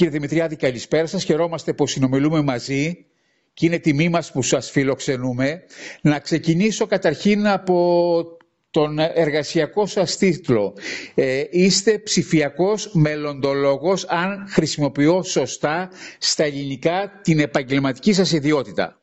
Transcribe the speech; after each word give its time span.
Κύριε 0.00 0.14
Δημητριάδη, 0.18 0.56
καλησπέρα 0.56 1.06
σας. 1.06 1.24
Χαιρόμαστε 1.24 1.72
που 1.72 1.86
συνομιλούμε 1.86 2.42
μαζί 2.42 3.06
και 3.54 3.66
είναι 3.66 3.78
τιμή 3.78 4.08
μας 4.08 4.32
που 4.32 4.42
σας 4.42 4.70
φιλοξενούμε. 4.70 5.62
Να 6.02 6.18
ξεκινήσω 6.18 6.86
καταρχήν 6.86 7.46
από 7.46 8.24
τον 8.70 8.98
εργασιακό 8.98 9.86
σας 9.86 10.16
τίτλο. 10.16 10.74
Ε, 11.14 11.44
είστε 11.50 11.98
ψηφιακός 11.98 12.90
μελλοντολόγος, 12.94 14.06
αν 14.08 14.46
χρησιμοποιώ 14.48 15.22
σωστά 15.22 15.88
στα 16.18 16.44
ελληνικά 16.44 17.20
την 17.22 17.38
επαγγελματική 17.40 18.12
σας 18.12 18.32
ιδιότητα. 18.32 19.00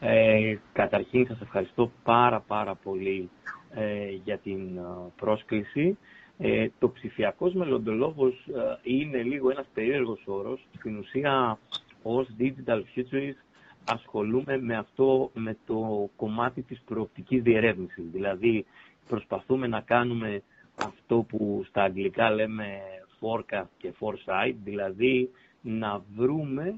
Ε, 0.00 0.54
καταρχήν 0.72 1.26
σας 1.26 1.40
ευχαριστώ 1.40 1.92
πάρα 2.02 2.40
πάρα 2.40 2.74
πολύ 2.74 3.30
ε, 3.74 3.82
για 4.24 4.38
την 4.38 4.76
ε, 4.76 4.80
πρόσκληση. 5.16 5.98
Ε, 6.42 6.68
το 6.78 6.90
ψηφιακός 6.90 7.52
μελλοντολόγος 7.54 8.46
ε, 8.46 8.78
είναι 8.82 9.22
λίγο 9.22 9.50
ένας 9.50 9.66
περίεργος 9.74 10.22
όρος. 10.26 10.66
Στην 10.78 10.96
ουσία, 10.98 11.58
ως 12.02 12.26
digital 12.38 12.82
futurist 12.94 13.40
ασχολούμαι 13.84 14.58
με 14.60 14.76
αυτό, 14.76 15.30
με 15.34 15.56
το 15.66 16.08
κομμάτι 16.16 16.62
της 16.62 16.80
προοπτικής 16.86 17.42
διερεύνησης. 17.42 18.04
Δηλαδή, 18.12 18.64
προσπαθούμε 19.08 19.66
να 19.66 19.80
κάνουμε 19.80 20.42
αυτό 20.84 21.24
που 21.28 21.64
στα 21.68 21.82
αγγλικά 21.82 22.30
λέμε 22.30 22.64
forecast 23.20 23.68
και 23.78 23.92
foresight, 24.00 24.54
δηλαδή 24.64 25.30
να 25.60 26.02
βρούμε 26.16 26.74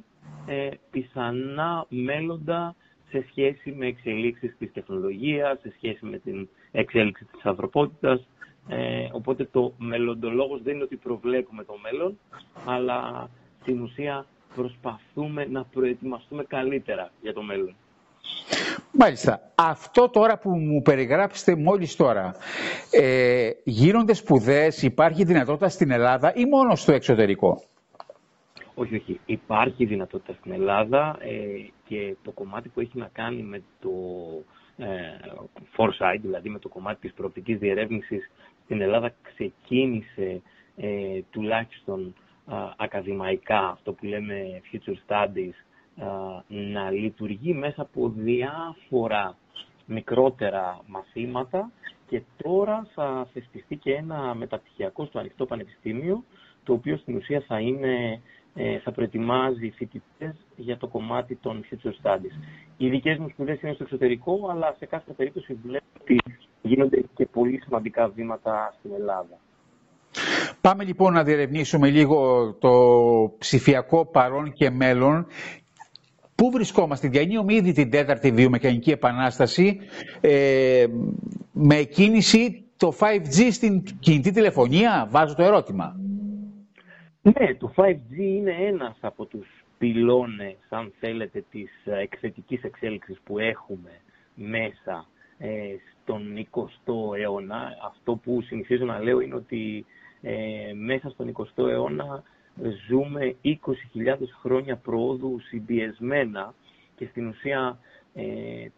ε, 0.47 0.69
πιθανά 0.91 1.87
μέλλοντα 1.89 2.75
σε 3.11 3.25
σχέση 3.29 3.73
με 3.73 3.87
εξελίξεις 3.87 4.57
της 4.59 4.73
τεχνολογίας, 4.73 5.61
σε 5.61 5.73
σχέση 5.77 6.05
με 6.07 6.19
την 6.19 6.49
εξέλιξη 6.73 7.25
της 7.25 7.45
ανθρωπότητας. 7.45 8.27
Ε, 8.69 9.09
οπότε 9.13 9.45
το 9.45 9.73
μελλοντολόγος 9.79 10.63
δεν 10.63 10.75
είναι 10.75 10.83
ότι 10.83 10.97
προβλέπουμε 10.97 11.65
το 11.65 11.75
μέλλον, 11.83 12.19
αλλά 12.67 13.29
στην 13.61 13.81
ουσία 13.83 14.27
προσπαθούμε 14.55 15.47
να 15.51 15.65
προετοιμαστούμε 15.65 16.45
καλύτερα 16.45 17.11
για 17.23 17.33
το 17.33 17.43
μέλλον. 17.43 17.75
Μάλιστα. 18.93 19.41
Αυτό 19.55 20.09
τώρα 20.09 20.39
που 20.39 20.51
μου 20.51 20.83
περιγράψετε 20.83 21.57
μόλις 21.57 21.97
τώρα, 21.97 22.35
ε, 22.91 23.51
γίνονται 23.65 24.15
σπουδές, 24.15 24.83
υπάρχει 24.83 25.25
δυνατότητα 25.25 25.69
στην 25.69 25.91
Ελλάδα 25.91 26.35
ή 26.35 26.45
μόνο 26.45 26.75
στο 26.75 26.93
εξωτερικό; 26.93 27.63
Όχι, 28.75 28.95
όχι. 28.97 29.21
Υπάρχει 29.27 29.85
δυνατότητα 29.85 30.33
στην 30.41 30.53
Ελλάδα 30.53 31.17
ε, 31.21 31.67
και 31.89 32.17
το 32.23 32.31
κομμάτι 32.31 32.69
που 32.69 32.81
έχει 32.81 32.99
να 32.99 33.09
κάνει 33.13 33.43
με 33.43 33.63
το 33.81 33.91
ε, 34.77 34.87
foresight, 35.77 36.19
δηλαδή 36.23 36.49
με 36.49 36.59
το 36.59 36.69
κομμάτι 36.69 37.01
της 37.01 37.13
προοπτικής 37.13 37.59
διερεύνησης 37.59 38.31
στην 38.65 38.81
Ελλάδα 38.81 39.15
ξεκίνησε 39.23 40.43
ε, 40.77 41.21
τουλάχιστον 41.31 42.15
ακαδημαϊκά, 42.77 43.69
αυτό 43.69 43.93
που 43.93 44.07
λέμε 44.07 44.61
future 44.73 44.97
studies, 45.07 45.53
να 46.49 46.91
λειτουργεί 46.91 47.53
μέσα 47.55 47.83
από 47.83 48.09
διάφορα 48.17 49.37
μικρότερα 49.87 50.81
μαθήματα 50.87 51.71
και 52.09 52.23
τώρα 52.43 52.87
θα 52.95 53.29
θεσπιστεί 53.33 53.77
και 53.77 53.95
ένα 53.95 54.35
μεταπτυχιακό 54.35 55.05
στο 55.05 55.19
ανοιχτό 55.19 55.47
πανεπιστήμιο 55.47 56.25
το 56.65 56.73
οποίο 56.73 56.97
στην 56.97 57.17
ουσία 57.17 57.41
θα, 57.41 57.61
είναι, 57.61 58.13
ε, 58.13 58.21
θα 58.85 58.93
προετοιμάζει 58.93 59.71
φοιτητές 59.71 60.35
για 60.57 60.77
το 60.77 60.87
κομμάτι 60.87 61.35
των 61.37 61.65
future 61.71 61.93
studies. 62.03 62.37
Οι 62.77 62.89
δικές 62.89 63.19
μου 63.19 63.29
σπουδές 63.29 63.61
είναι 63.63 63.73
στο 63.73 63.83
εξωτερικό, 63.83 64.49
αλλά 64.51 64.75
σε 64.79 64.87
κάθε 64.87 65.13
περίπτωση 65.13 65.55
βλέπω 65.67 65.85
ότι 66.01 66.17
γίνονται 66.63 67.05
και 67.15 67.27
πολύ 67.27 67.61
σημαντικά 67.65 68.09
βήματα 68.09 68.75
στην 68.79 68.91
Ελλάδα. 68.95 69.39
Πάμε 70.61 70.85
λοιπόν 70.85 71.13
να 71.13 71.23
διερευνήσουμε 71.25 71.91
λίγο 71.91 72.53
το 72.61 72.71
ψηφιακό 73.39 74.05
παρόν 74.07 74.53
και 74.53 74.71
μέλλον. 74.71 75.27
Πού 76.35 76.51
βρισκόμαστε, 76.51 77.09
διανύουμε 77.09 77.55
ήδη 77.55 77.73
την 77.73 77.91
τέταρτη 77.91 78.31
βιομηχανική 78.31 78.91
επανάσταση 78.91 79.79
ε, 80.21 80.87
με 81.53 81.75
κίνηση 81.83 82.65
το 82.77 82.93
5G 83.01 83.49
στην 83.51 83.83
κινητή 84.01 84.31
τηλεφωνία, 84.31 85.07
βάζω 85.11 85.35
το 85.35 85.43
ερώτημα. 85.43 85.97
Ναι, 87.23 87.55
το 87.55 87.73
5G 87.77 88.17
είναι 88.17 88.51
ένας 88.59 88.97
από 89.01 89.25
τους 89.27 89.65
πυλώνες, 89.79 90.57
αν 90.69 90.93
θέλετε, 90.99 91.45
της 91.51 91.71
εκθετικής 91.85 92.63
εξέλιξης 92.63 93.21
που 93.25 93.39
έχουμε 93.39 93.91
μέσα 94.35 95.07
ε, 95.39 95.77
στον 96.03 96.47
20ο 96.53 97.17
αιώνα. 97.19 97.77
Αυτό 97.85 98.17
που 98.17 98.41
συνηθίζω 98.43 98.85
να 98.85 98.99
λέω 98.99 99.21
είναι 99.21 99.35
ότι 99.35 99.85
ε, 100.23 100.73
μέσα 100.75 101.11
στον 101.11 101.33
20ο 101.33 101.69
αιώνα 101.69 102.23
ζούμε 102.89 103.37
20.000 103.45 103.57
χρόνια 104.41 104.77
προόδου 104.77 105.41
συμπιεσμένα 105.41 106.55
και 106.97 107.07
στην 107.11 107.27
ουσία 107.27 107.79
ε, 108.15 108.25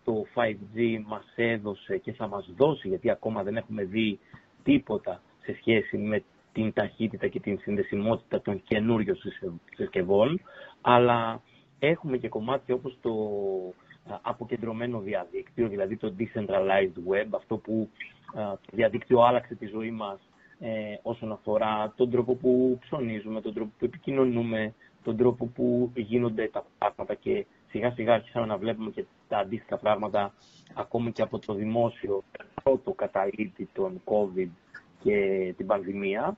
το 0.05 0.27
5G 0.35 1.01
μας 1.07 1.33
έδωσε 1.37 1.99
και 1.99 2.13
θα 2.13 2.27
μας 2.27 2.51
δώσει, 2.57 2.89
γιατί 2.89 3.11
ακόμα 3.11 3.43
δεν 3.43 3.57
έχουμε 3.57 3.85
δει 3.85 4.19
τίποτα 4.63 5.23
σε 5.43 5.55
σχέση 5.61 5.97
με 5.97 6.23
την 6.55 6.73
ταχύτητα 6.73 7.29
και 7.29 7.41
την 7.41 7.59
συνδεσιμότητα 7.59 8.41
των 8.41 8.63
καινούριων 8.63 9.17
συσκευών, 9.77 10.41
αλλά 10.81 11.41
έχουμε 11.79 12.17
και 12.17 12.29
κομμάτια 12.29 12.75
όπως 12.75 12.99
το 13.03 13.13
αποκεντρωμένο 14.23 15.01
διαδίκτυο, 15.01 15.69
δηλαδή 15.69 15.97
το 15.97 16.15
decentralized 16.19 17.13
web, 17.13 17.27
αυτό 17.31 17.57
που 17.57 17.89
το 18.35 18.59
διαδίκτυο 18.73 19.21
άλλαξε 19.21 19.55
τη 19.55 19.67
ζωή 19.67 19.91
μας 19.91 20.19
ε, 20.59 20.95
όσον 21.03 21.33
αφορά 21.33 21.93
τον 21.97 22.11
τρόπο 22.11 22.35
που 22.35 22.79
ψωνίζουμε, 22.81 23.41
τον 23.41 23.55
τρόπο 23.55 23.71
που 23.79 23.85
επικοινωνούμε, 23.85 24.75
τον 25.05 25.17
τρόπο 25.17 25.47
που 25.47 25.91
γίνονται 25.95 26.49
τα 26.53 26.65
πράγματα 26.79 27.15
και 27.15 27.47
σιγά 27.69 27.91
σιγά 27.91 28.15
άρχισαμε 28.15 28.47
να 28.47 28.57
βλέπουμε 28.57 28.91
και 28.91 29.05
τα 29.29 29.39
αντίστοιχα 29.39 29.77
πράγματα 29.77 30.35
ακόμη 30.75 31.13
και 31.13 31.23
από 31.23 31.39
το 31.39 31.55
δημόσιο 31.55 32.23
πρώτο 32.63 32.93
καταλήτη 32.93 33.69
των 33.73 34.01
COVID 34.05 34.49
και 35.03 35.53
την 35.57 35.67
πανδημία, 35.67 36.37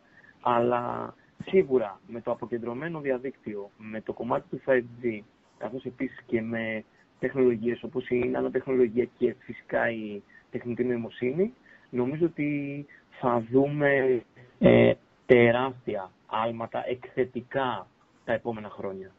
αλλά 0.48 1.14
σίγουρα 1.46 2.00
με 2.06 2.20
το 2.20 2.30
αποκεντρωμένο 2.30 3.00
διαδίκτυο, 3.00 3.70
με 3.76 4.00
το 4.00 4.12
κομμάτι 4.12 4.44
του 4.50 4.60
5G, 4.66 5.20
καθώς 5.58 5.84
επίσης 5.84 6.22
και 6.26 6.42
με 6.42 6.84
τεχνολογίες 7.18 7.82
όπως 7.82 8.08
η 8.08 8.14
νανοτεχνολογία 8.18 9.08
και 9.18 9.34
φυσικά 9.38 9.90
η 9.90 10.22
τεχνητή 10.50 10.84
νοημοσύνη, 10.84 11.52
νομίζω 11.90 12.26
ότι 12.26 12.86
θα 13.20 13.44
δούμε 13.50 14.22
ε, 14.58 14.92
τεράστια 15.26 16.10
άλματα 16.26 16.84
εκθετικά 16.88 17.86
τα 18.24 18.32
επόμενα 18.32 18.68
χρόνια. 18.70 19.10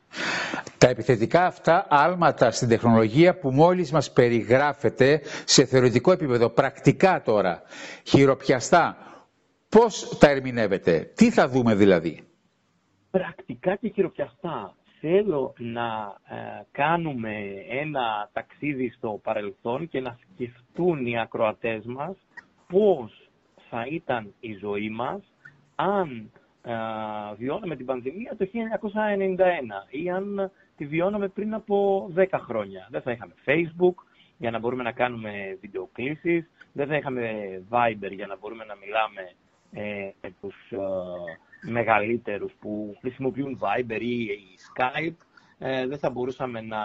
Τα 0.77 0.88
επιθετικά 0.89 1.45
αυτά 1.45 1.85
άλματα 1.89 2.51
στην 2.51 2.67
τεχνολογία 2.67 3.39
που 3.39 3.51
μόλις 3.51 3.91
μας 3.91 4.11
περιγράφεται 4.11 5.21
σε 5.45 5.65
θεωρητικό 5.65 6.11
επίπεδο, 6.11 6.49
πρακτικά 6.49 7.21
τώρα, 7.21 7.61
χειροπιαστά, 8.03 9.06
πώς 9.69 10.17
τα 10.19 10.29
ερμηνεύετε, 10.29 11.11
τι 11.16 11.31
θα 11.31 11.47
δούμε 11.50 11.75
δηλαδή; 11.75 12.28
Πρακτικά 13.11 13.75
και 13.75 13.89
χειροπιαστά. 13.89 14.75
Θέλω 15.00 15.53
να 15.57 16.16
ε, 16.28 16.35
κάνουμε 16.72 17.33
ένα 17.69 18.29
ταξίδι 18.33 18.89
στο 18.89 19.19
παρελθόν 19.23 19.88
και 19.89 20.00
να 20.01 20.17
σκεφτούν 20.33 21.06
οι 21.06 21.19
ακροατές 21.19 21.85
μας 21.85 22.16
πώς 22.67 23.29
θα 23.69 23.85
ήταν 23.91 24.33
η 24.39 24.53
ζωή 24.53 24.89
μας 24.89 25.22
αν 25.75 26.31
ε, 26.63 26.73
βιώναμε 27.38 27.75
την 27.75 27.85
πανδημία 27.85 28.35
το 28.38 28.47
1991 28.51 29.88
ή 29.89 30.09
αν 30.09 30.51
τη 30.77 30.85
βιώναμε 30.85 31.27
πριν 31.27 31.53
από 31.53 32.09
10 32.16 32.25
χρόνια. 32.33 32.88
Δεν 32.91 33.01
θα 33.01 33.11
είχαμε 33.11 33.33
Facebook 33.45 33.95
για 34.38 34.51
να 34.51 34.59
μπορούμε 34.59 34.83
να 34.83 34.91
κάνουμε 34.91 35.57
βιντεοκλήσεις, 35.61 36.50
δεν 36.73 36.88
θα 36.88 36.95
είχαμε 36.95 37.31
Viber 37.69 38.11
για 38.11 38.27
να 38.27 38.38
μπορούμε 38.38 38.63
να 38.66 38.75
μιλάμε 38.75 39.31
ε, 39.72 40.09
με 40.22 40.33
τους 40.41 40.55
ε, 40.72 40.78
μεγαλύτερους 41.69 42.53
που 42.59 42.97
χρησιμοποιούν 43.00 43.59
Viber 43.61 44.00
ή, 44.01 44.27
Skype. 44.75 45.15
Ε, 45.59 45.88
δεν 45.88 45.97
θα 45.97 46.09
μπορούσαμε 46.09 46.62
να 46.62 46.83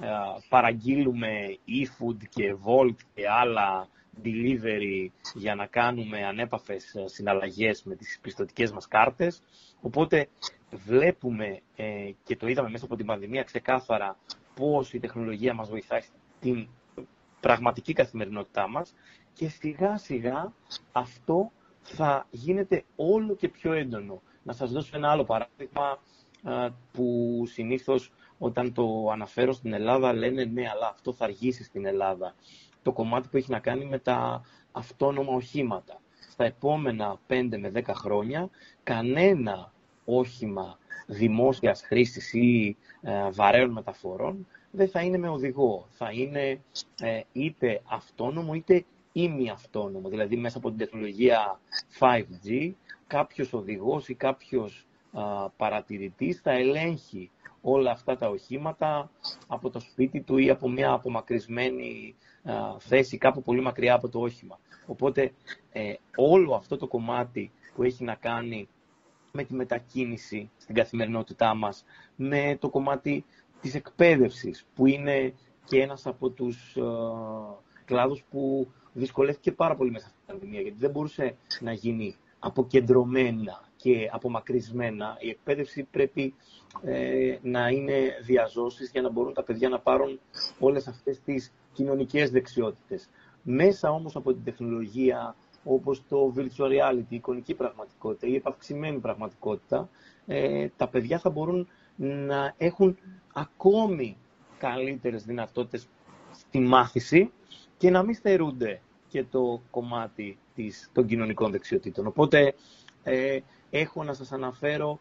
ε, 0.00 0.08
παραγγείλουμε 0.48 1.56
e-food 1.68 2.16
και 2.28 2.54
Volt 2.64 2.96
και 3.14 3.28
άλλα 3.28 3.88
delivery 4.24 5.06
για 5.34 5.54
να 5.54 5.66
κάνουμε 5.66 6.24
ανέπαφες 6.26 6.94
ε, 6.94 7.08
συναλλαγές 7.08 7.82
με 7.84 7.94
τις 7.94 8.18
πιστοτικές 8.22 8.72
μας 8.72 8.88
κάρτες. 8.88 9.42
Οπότε 9.80 10.28
βλέπουμε 10.70 11.60
ε, 11.76 12.10
και 12.24 12.36
το 12.36 12.46
είδαμε 12.48 12.68
μέσα 12.70 12.84
από 12.84 12.96
την 12.96 13.06
πανδημία 13.06 13.42
ξεκάθαρα 13.42 14.16
πώς 14.54 14.92
η 14.92 14.98
τεχνολογία 14.98 15.54
μας 15.54 15.68
βοηθάει 15.68 16.00
στην 16.38 16.68
πραγματική 17.40 17.92
καθημερινότητά 17.92 18.68
μας 18.68 18.94
και 19.32 19.48
σιγά 19.48 19.96
σιγά 19.96 20.52
αυτό 20.92 21.50
θα 21.82 22.26
γίνεται 22.30 22.84
όλο 22.96 23.34
και 23.34 23.48
πιο 23.48 23.72
έντονο. 23.72 24.22
Να 24.42 24.52
σας 24.52 24.72
δώσω 24.72 24.96
ένα 24.96 25.10
άλλο 25.10 25.24
παράδειγμα 25.24 25.98
ε, 26.44 26.68
που 26.92 27.42
συνήθως 27.46 28.12
όταν 28.38 28.72
το 28.72 29.08
αναφέρω 29.12 29.52
στην 29.52 29.72
Ελλάδα 29.72 30.12
λένε 30.12 30.44
ναι 30.44 30.68
αλλά 30.68 30.88
αυτό 30.88 31.12
θα 31.12 31.24
αργήσει 31.24 31.64
στην 31.64 31.86
Ελλάδα 31.86 32.34
το 32.82 32.92
κομμάτι 32.92 33.28
που 33.28 33.36
έχει 33.36 33.50
να 33.50 33.58
κάνει 33.58 33.84
με 33.84 33.98
τα 33.98 34.42
αυτόνομα 34.72 35.32
οχήματα. 35.34 36.00
Στα 36.30 36.44
επόμενα 36.44 37.18
5 37.28 37.48
με 37.58 37.72
10 37.74 37.82
χρόνια, 37.94 38.48
κανένα 38.82 39.72
όχημα 40.04 40.78
δημόσιας 41.06 41.82
χρήσης 41.82 42.32
ή 42.32 42.76
ε, 43.00 43.30
βαρέων 43.30 43.70
μεταφορών 43.70 44.46
δεν 44.70 44.88
θα 44.88 45.00
είναι 45.00 45.18
με 45.18 45.28
οδηγό. 45.28 45.86
Θα 45.90 46.10
είναι 46.12 46.60
ε, 47.00 47.20
είτε 47.32 47.80
αυτόνομο 47.84 48.54
είτε 48.54 48.84
ημιαυτόνομο. 49.12 50.08
Δηλαδή 50.08 50.36
μέσα 50.36 50.58
από 50.58 50.68
την 50.68 50.78
τεχνολογία 50.78 51.60
5G 51.98 52.72
κάποιος 53.06 53.52
οδηγός 53.52 54.08
ή 54.08 54.14
κάποιος 54.14 54.86
παρατηρητής 55.56 56.40
θα 56.40 56.50
ελέγχει 56.50 57.30
όλα 57.60 57.90
αυτά 57.90 58.16
τα 58.16 58.28
οχήματα 58.28 59.10
από 59.46 59.70
το 59.70 59.80
σπίτι 59.80 60.20
του 60.20 60.38
ή 60.38 60.50
από 60.50 60.68
μια 60.68 60.92
απομακρυσμένη 60.92 62.14
θέση 62.78 63.18
κάπου 63.18 63.42
πολύ 63.42 63.60
μακριά 63.60 63.94
από 63.94 64.08
το 64.08 64.20
όχημα. 64.20 64.58
Οπότε 64.86 65.32
ε, 65.72 65.94
όλο 66.16 66.54
αυτό 66.54 66.76
το 66.76 66.86
κομμάτι 66.86 67.52
που 67.74 67.82
έχει 67.82 68.04
να 68.04 68.14
κάνει 68.14 68.68
με 69.32 69.44
τη 69.44 69.54
μετακίνηση 69.54 70.50
στην 70.56 70.74
καθημερινότητά 70.74 71.54
μας, 71.54 71.84
με 72.16 72.56
το 72.60 72.70
κομμάτι 72.70 73.24
της 73.60 73.74
εκπαίδευσης, 73.74 74.66
που 74.74 74.86
είναι 74.86 75.34
και 75.64 75.80
ένας 75.82 76.06
από 76.06 76.30
τους 76.30 76.76
ε, 76.76 76.82
κλάδους 77.84 78.24
που 78.30 78.68
δυσκολεύτηκε 78.92 79.52
πάρα 79.52 79.74
πολύ 79.76 79.90
μέσα 79.90 80.06
στην 80.06 80.20
πανδημία, 80.26 80.60
γιατί 80.60 80.76
δεν 80.78 80.90
μπορούσε 80.90 81.36
να 81.60 81.72
γίνει 81.72 82.16
αποκεντρωμένα 82.38 83.60
και 83.76 84.08
απομακρυσμένα. 84.12 85.16
Η 85.20 85.28
εκπαίδευση 85.28 85.82
πρέπει 85.90 86.34
ε, 86.82 87.38
να 87.42 87.68
είναι 87.68 88.16
διαζώσεις 88.24 88.90
για 88.90 89.02
να 89.02 89.10
μπορούν 89.10 89.34
τα 89.34 89.42
παιδιά 89.42 89.68
να 89.68 89.78
πάρουν 89.78 90.20
όλες 90.58 90.88
αυτές 90.88 91.20
τις 91.20 91.52
κοινωνικές 91.72 92.30
δεξιότητες. 92.30 93.08
Μέσα 93.42 93.90
όμως 93.90 94.16
από 94.16 94.32
την 94.32 94.44
τεχνολογία 94.44 95.36
όπως 95.64 96.02
το 96.08 96.32
virtual 96.36 96.68
reality, 96.68 97.04
η 97.08 97.16
εικονική 97.16 97.54
πραγματικότητα, 97.54 98.26
η 98.26 98.34
επαυξημένη 98.34 98.98
πραγματικότητα, 98.98 99.88
ε, 100.26 100.68
τα 100.76 100.88
παιδιά 100.88 101.18
θα 101.18 101.30
μπορούν 101.30 101.68
να 101.96 102.54
έχουν 102.58 102.98
ακόμη 103.32 104.16
καλύτερες 104.58 105.24
δυνατότητες 105.24 105.88
στη 106.32 106.58
μάθηση 106.58 107.32
και 107.82 107.90
να 107.90 108.02
μην 108.02 108.14
στερούνται 108.14 108.80
και 109.08 109.24
το 109.24 109.62
κομμάτι 109.70 110.38
της, 110.54 110.90
των 110.92 111.06
κοινωνικών 111.06 111.50
δεξιοτήτων. 111.50 112.06
Οπότε 112.06 112.54
ε, 113.02 113.38
έχω 113.70 114.04
να 114.04 114.12
σας 114.12 114.32
αναφέρω 114.32 114.98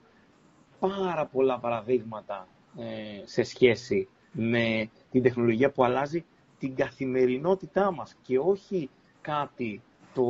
πάρα 0.80 1.26
πολλά 1.26 1.60
παραδείγματα 1.60 2.48
ε, 2.78 3.26
σε 3.26 3.44
σχέση 3.44 4.08
με 4.32 4.90
την 5.12 5.22
τεχνολογία 5.24 5.72
που 5.72 5.84
αλλάζει 5.84 6.26
την 6.60 6.76
καθημερινότητά 6.76 7.92
μας 7.92 8.16
και 8.22 8.40
όχι 8.40 8.90
κάτι 9.22 9.82
το 10.14 10.26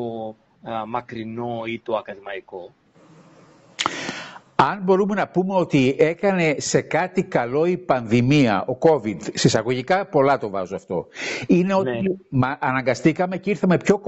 μακρινό 0.88 1.62
ή 1.65 1.80
το 1.80 1.95
ακαδημαϊκό. 1.97 2.74
Αν 4.63 4.81
μπορούμε 4.83 5.15
να 5.15 5.27
πούμε 5.27 5.53
ότι 5.53 5.95
έκανε 5.99 6.55
σε 6.57 6.81
κάτι 6.81 7.23
καλό 7.23 7.65
η 7.65 7.77
πανδημία, 7.77 8.65
ο 8.65 8.77
COVID, 8.79 9.17
συσσαγωγικά 9.33 10.05
πολλά 10.05 10.37
το 10.37 10.49
βάζω 10.49 10.75
αυτό, 10.75 11.07
είναι 11.47 11.67
ναι. 11.67 11.73
ότι 11.73 12.17
αναγκαστήκαμε 12.59 13.37
και 13.37 13.49
ήρθαμε 13.49 13.77
πιο 13.77 14.01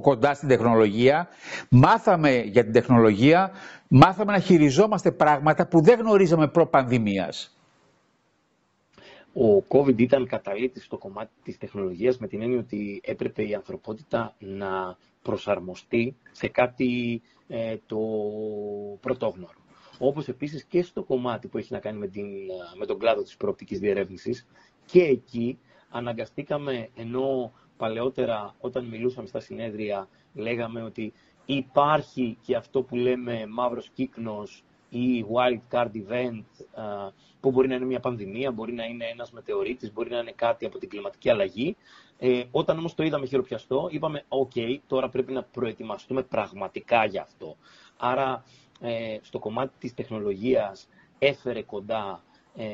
κοντά 0.00 0.34
στην 0.34 0.48
τεχνολογία, 0.48 1.28
μάθαμε 1.70 2.40
για 2.40 2.62
την 2.62 2.72
τεχνολογία, 2.72 3.50
μάθαμε 3.88 4.32
να 4.32 4.38
χειριζόμαστε 4.38 5.10
πράγματα 5.12 5.66
που 5.66 5.82
δεν 5.82 5.98
γνωρίζαμε 5.98 6.48
προ-πανδημίας. 6.48 7.56
Ο 9.34 9.64
COVID 9.68 9.98
ήταν 9.98 10.26
καταλήτης 10.26 10.84
στο 10.84 10.98
κομμάτι 10.98 11.30
της 11.44 11.58
τεχνολογίας 11.58 12.18
με 12.18 12.26
την 12.26 12.42
έννοια 12.42 12.58
ότι 12.58 13.00
έπρεπε 13.04 13.42
η 13.42 13.54
ανθρωπότητα 13.54 14.34
να 14.38 14.96
προσαρμοστεί 15.22 16.16
σε 16.32 16.48
κάτι 16.48 17.22
ε, 17.48 17.76
το 17.86 17.98
πρωτόγνωρο. 19.00 19.58
Όπως 19.98 20.28
επίσης 20.28 20.64
και 20.64 20.82
στο 20.82 21.02
κομμάτι 21.02 21.48
που 21.48 21.58
έχει 21.58 21.72
να 21.72 21.78
κάνει 21.78 21.98
με, 21.98 22.06
την, 22.06 22.26
με 22.78 22.86
τον 22.86 22.98
κλάδο 22.98 23.22
της 23.22 23.36
προοπτικής 23.36 23.78
διερεύνησης 23.78 24.46
και 24.86 25.02
εκεί 25.02 25.58
αναγκαστήκαμε 25.90 26.88
ενώ 26.94 27.52
παλαιότερα 27.76 28.54
όταν 28.60 28.84
μιλούσαμε 28.84 29.26
στα 29.26 29.40
συνέδρια 29.40 30.08
λέγαμε 30.34 30.82
ότι 30.82 31.12
υπάρχει 31.46 32.38
και 32.44 32.56
αυτό 32.56 32.82
που 32.82 32.96
λέμε 32.96 33.46
μαύρος 33.46 33.90
κύκνος 33.94 34.64
ή 34.90 35.24
wild 35.32 35.74
card 35.74 35.90
event 35.90 36.44
που 37.40 37.50
μπορεί 37.50 37.68
να 37.68 37.74
είναι 37.74 37.84
μια 37.84 38.00
πανδημία, 38.00 38.50
μπορεί 38.52 38.72
να 38.72 38.84
είναι 38.84 39.04
ένας 39.04 39.30
μετεωρίτης, 39.30 39.92
μπορεί 39.92 40.10
να 40.10 40.18
είναι 40.18 40.32
κάτι 40.36 40.66
από 40.66 40.78
την 40.78 40.88
κλιματική 40.88 41.30
αλλαγή. 41.30 41.76
Ε, 42.18 42.42
όταν 42.50 42.78
όμως 42.78 42.94
το 42.94 43.02
είδαμε 43.02 43.26
χειροπιαστό, 43.26 43.88
είπαμε 43.90 44.24
«ΟΚ, 44.28 44.52
τώρα 44.86 45.08
πρέπει 45.08 45.32
να 45.32 45.42
προετοιμαστούμε 45.42 46.22
πραγματικά 46.22 47.04
για 47.04 47.22
αυτό». 47.22 47.56
Άρα, 47.96 48.44
ε, 48.80 49.16
στο 49.22 49.38
κομμάτι 49.38 49.72
της 49.78 49.94
τεχνολογίας 49.94 50.88
έφερε 51.18 51.62
κοντά 51.62 52.22
ε, 52.56 52.66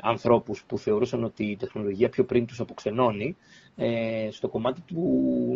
ανθρώπους 0.00 0.64
που 0.64 0.78
θεωρούσαν 0.78 1.24
ότι 1.24 1.44
η 1.44 1.56
τεχνολογία 1.56 2.08
πιο 2.08 2.24
πριν 2.24 2.46
τους 2.46 2.60
αποξενώνει, 2.60 3.36
ε, 3.76 4.28
στο 4.30 4.48
κομμάτι 4.48 4.80
του, 4.80 5.02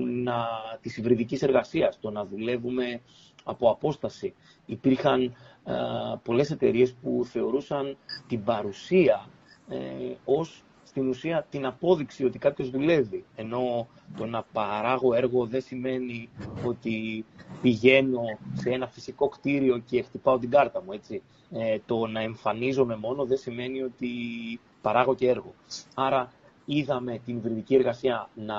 να, 0.06 0.46
της 0.80 0.96
υβριδικής 0.96 1.42
εργασίας, 1.42 1.98
το 2.00 2.10
να 2.10 2.24
δουλεύουμε 2.24 3.00
από 3.44 3.70
απόσταση. 3.70 4.34
Υπήρχαν 4.66 5.22
ε, 5.64 5.72
πολλές 6.22 6.50
εταιρείες 6.50 6.92
που 7.02 7.24
θεωρούσαν 7.24 7.96
την 8.28 8.44
παρουσία 8.44 9.26
ε, 9.68 9.76
ως 10.24 10.62
στην 10.88 11.08
ουσία 11.08 11.46
την 11.50 11.66
απόδειξη 11.66 12.24
ότι 12.24 12.38
κάποιος 12.38 12.70
δουλεύει. 12.70 13.24
Ενώ 13.36 13.86
το 14.16 14.26
να 14.26 14.42
παράγω 14.52 15.14
έργο 15.14 15.46
δεν 15.46 15.60
σημαίνει 15.60 16.28
ότι 16.64 17.24
πηγαίνω 17.62 18.22
σε 18.54 18.70
ένα 18.70 18.86
φυσικό 18.86 19.28
κτίριο 19.28 19.78
και 19.78 20.02
χτυπάω 20.02 20.38
την 20.38 20.50
κάρτα 20.50 20.82
μου. 20.82 20.92
Έτσι. 20.92 21.22
Ε, 21.50 21.78
το 21.86 22.06
να 22.06 22.20
εμφανίζομαι 22.20 22.96
μόνο 22.96 23.24
δεν 23.24 23.36
σημαίνει 23.36 23.82
ότι 23.82 24.08
παράγω 24.82 25.14
και 25.14 25.28
έργο. 25.28 25.54
Άρα 25.94 26.32
είδαμε 26.64 27.20
την 27.24 27.36
υβριδική 27.36 27.74
εργασία 27.74 28.28
να 28.34 28.56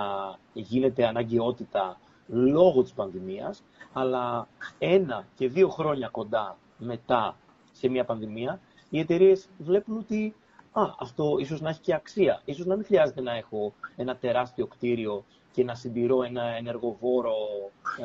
γίνεται 0.53 1.07
αναγκαιότητα 1.07 1.99
λόγω 2.27 2.81
της 2.83 2.91
πανδημίας, 2.91 3.63
αλλά 3.93 4.47
ένα 4.79 5.25
και 5.35 5.47
δύο 5.47 5.69
χρόνια 5.69 6.07
κοντά 6.07 6.57
μετά 6.77 7.35
σε 7.71 7.89
μια 7.89 8.05
πανδημία, 8.05 8.59
οι 8.89 8.99
εταιρείες 8.99 9.49
βλέπουν 9.57 9.97
ότι 9.97 10.35
α, 10.71 10.81
αυτό 10.99 11.37
ίσως 11.39 11.61
να 11.61 11.69
έχει 11.69 11.79
και 11.79 11.93
αξία. 11.93 12.41
Ίσως 12.45 12.65
να 12.65 12.75
μην 12.75 12.85
χρειάζεται 12.85 13.21
να 13.21 13.35
έχω 13.35 13.73
ένα 13.95 14.15
τεράστιο 14.15 14.67
κτίριο 14.67 15.23
και 15.51 15.63
να 15.63 15.75
συντηρώ 15.75 16.23
ένα 16.23 16.43
ενεργοβόρο 16.43 17.35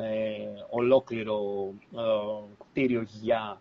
ε, 0.02 0.64
ολόκληρο 0.70 1.40
ε, 1.96 2.00
κτίριο 2.70 3.06
για 3.20 3.60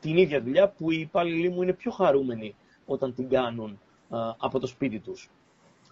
την 0.00 0.16
ίδια 0.16 0.42
δουλειά 0.42 0.68
που 0.68 0.90
οι 0.90 1.00
υπάλληλοι 1.00 1.48
μου 1.48 1.62
είναι 1.62 1.72
πιο 1.72 1.90
χαρούμενοι 1.90 2.54
όταν 2.86 3.14
την 3.14 3.28
κάνουν 3.28 3.70
ε, 4.12 4.16
από 4.38 4.58
το 4.58 4.66
σπίτι 4.66 4.98
τους. 4.98 5.30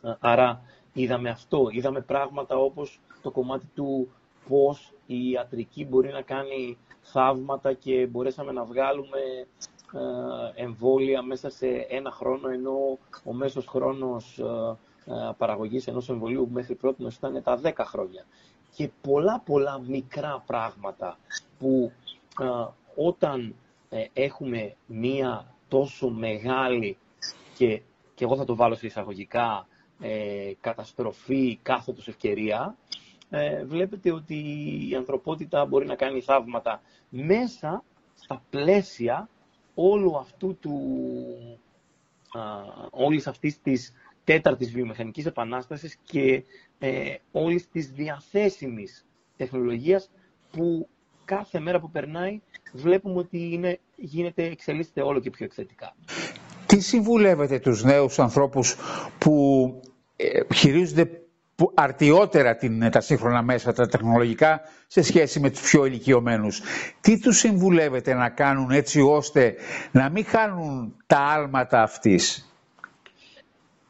Ε, 0.02 0.14
άρα 0.21 0.62
είδαμε 0.93 1.29
αυτό, 1.29 1.69
είδαμε 1.71 2.00
πράγματα 2.00 2.57
όπως 2.57 3.00
το 3.23 3.31
κομμάτι 3.31 3.67
του 3.75 4.09
πώς 4.49 4.93
η 5.07 5.31
ιατρική 5.31 5.85
μπορεί 5.85 6.12
να 6.12 6.23
κάνει 6.23 6.79
θαύματα 7.02 7.73
και 7.73 8.07
μπορέσαμε 8.07 8.52
να 8.52 8.64
βγάλουμε 8.64 9.19
ε, 9.19 9.47
εμβόλια 10.55 11.23
μέσα 11.23 11.50
σε 11.50 11.66
ένα 11.88 12.11
χρόνο, 12.11 12.49
ενώ 12.49 12.99
ο 13.25 13.33
μέσος 13.33 13.66
χρόνος 13.66 14.38
ε, 14.38 15.12
ε, 15.12 15.31
παραγωγής 15.38 15.87
ενός 15.87 16.09
εμβολίου 16.09 16.49
μέχρι 16.52 16.75
πρώτη 16.75 17.02
ήταν 17.05 17.43
τα 17.43 17.61
10 17.62 17.73
χρόνια. 17.78 18.25
Και 18.75 18.90
πολλά 19.02 19.43
πολλά 19.45 19.81
μικρά 19.87 20.43
πράγματα 20.47 21.19
που 21.59 21.93
όταν 22.95 23.55
έχουμε 24.12 24.75
μία 24.87 25.55
τόσο 25.69 26.09
μεγάλη 26.11 26.97
και, 27.57 27.81
και 28.14 28.25
εγώ 28.25 28.37
θα 28.37 28.45
το 28.45 28.55
βάλω 28.57 28.75
σε 28.75 28.87
εισαγωγικά 28.87 29.66
καταστροφή 30.61 31.59
κάθετος 31.62 32.09
ευκαιρία, 32.09 32.76
ε, 33.31 33.64
βλέπετε 33.64 34.12
ότι 34.12 34.35
η 34.90 34.95
ανθρωπότητα 34.95 35.64
μπορεί 35.64 35.87
να 35.87 35.95
κάνει 35.95 36.21
θαύματα 36.21 36.81
μέσα 37.11 37.83
στα 38.14 38.43
πλαίσια 38.50 39.28
όλου 39.78 40.16
αυτού 40.18 40.56
του, 40.61 40.73
α, 42.33 42.40
όλης 42.90 43.26
αυτής 43.26 43.61
της 43.62 43.92
τέταρτης 44.25 44.71
βιομηχανικής 44.73 45.26
επανάστασης 45.26 45.97
και 46.04 46.42
ε, 46.78 47.14
όλης 47.33 47.68
της 47.68 47.90
διαθέσιμης 47.90 49.04
τεχνολογίας 49.37 50.11
που 50.50 50.88
κάθε 51.25 51.61
μέρα 51.61 51.80
που 51.80 51.90
περνάει 51.90 52.40
βλέπουμε 52.73 53.18
ότι 53.18 53.52
είναι, 53.52 53.78
γίνεται, 53.97 54.45
εξελίσσεται 54.45 55.02
όλο 55.02 55.21
και 55.21 55.30
πιο 55.30 55.45
εκθετικά. 55.45 55.95
Τι 56.66 56.80
συμβουλεύετε 56.80 57.59
τους 57.59 57.85
νέους 57.85 58.18
ανθρώπους 58.18 58.76
που 59.18 59.35
ε, 60.16 60.54
χειρίζονται 60.54 61.21
αρτιότερα 61.75 62.57
την, 62.57 62.91
τα 62.91 63.01
σύγχρονα 63.01 63.43
μέσα, 63.43 63.73
τα 63.73 63.87
τεχνολογικά, 63.89 64.61
σε 64.87 65.03
σχέση 65.03 65.41
με 65.41 65.51
τους 65.51 65.61
πιο 65.61 65.85
ηλικιωμένους. 65.85 66.61
Τι 67.01 67.19
τους 67.21 67.39
συμβουλεύετε 67.39 68.15
να 68.15 68.29
κάνουν 68.31 68.71
έτσι 68.71 69.01
ώστε 69.01 69.55
να 69.93 70.09
μην 70.09 70.25
χάνουν 70.25 70.95
τα 71.07 71.19
άλματα 71.19 71.83
αυτής; 71.83 72.51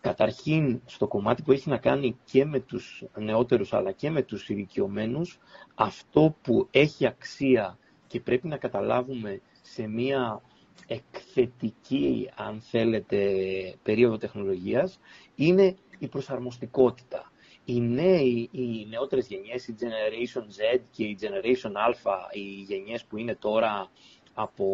Καταρχήν, 0.00 0.80
στο 0.84 1.06
κομμάτι 1.06 1.42
που 1.42 1.52
έχει 1.52 1.68
να 1.68 1.76
κάνει 1.78 2.16
και 2.24 2.44
με 2.44 2.60
τους 2.60 3.04
νεότερους 3.18 3.72
αλλά 3.72 3.92
και 3.92 4.10
με 4.10 4.22
τους 4.22 4.48
ηλικιωμένους, 4.48 5.38
αυτό 5.74 6.34
που 6.42 6.68
έχει 6.70 7.06
αξία 7.06 7.78
και 8.06 8.20
πρέπει 8.20 8.48
να 8.48 8.56
καταλάβουμε 8.56 9.40
σε 9.62 9.86
μία 9.86 10.42
εκθετική, 10.86 12.30
αν 12.36 12.60
θέλετε, 12.70 13.18
περίοδο 13.82 14.16
τεχνολογίας, 14.18 15.00
είναι 15.34 15.76
η 15.98 16.06
προσαρμοστικότητα. 16.06 17.30
Οι 17.68 17.80
νέοι, 17.80 18.48
οι 18.52 18.86
νεότερες 18.88 19.26
γενιές, 19.26 19.68
η 19.68 19.74
Generation 19.80 20.40
Z 20.42 20.80
και 20.90 21.04
η 21.04 21.18
Generation 21.20 21.70
Alpha, 21.70 22.16
οι 22.32 22.40
γενιές 22.40 23.04
που 23.04 23.16
είναι 23.16 23.34
τώρα 23.34 23.90
από 24.34 24.66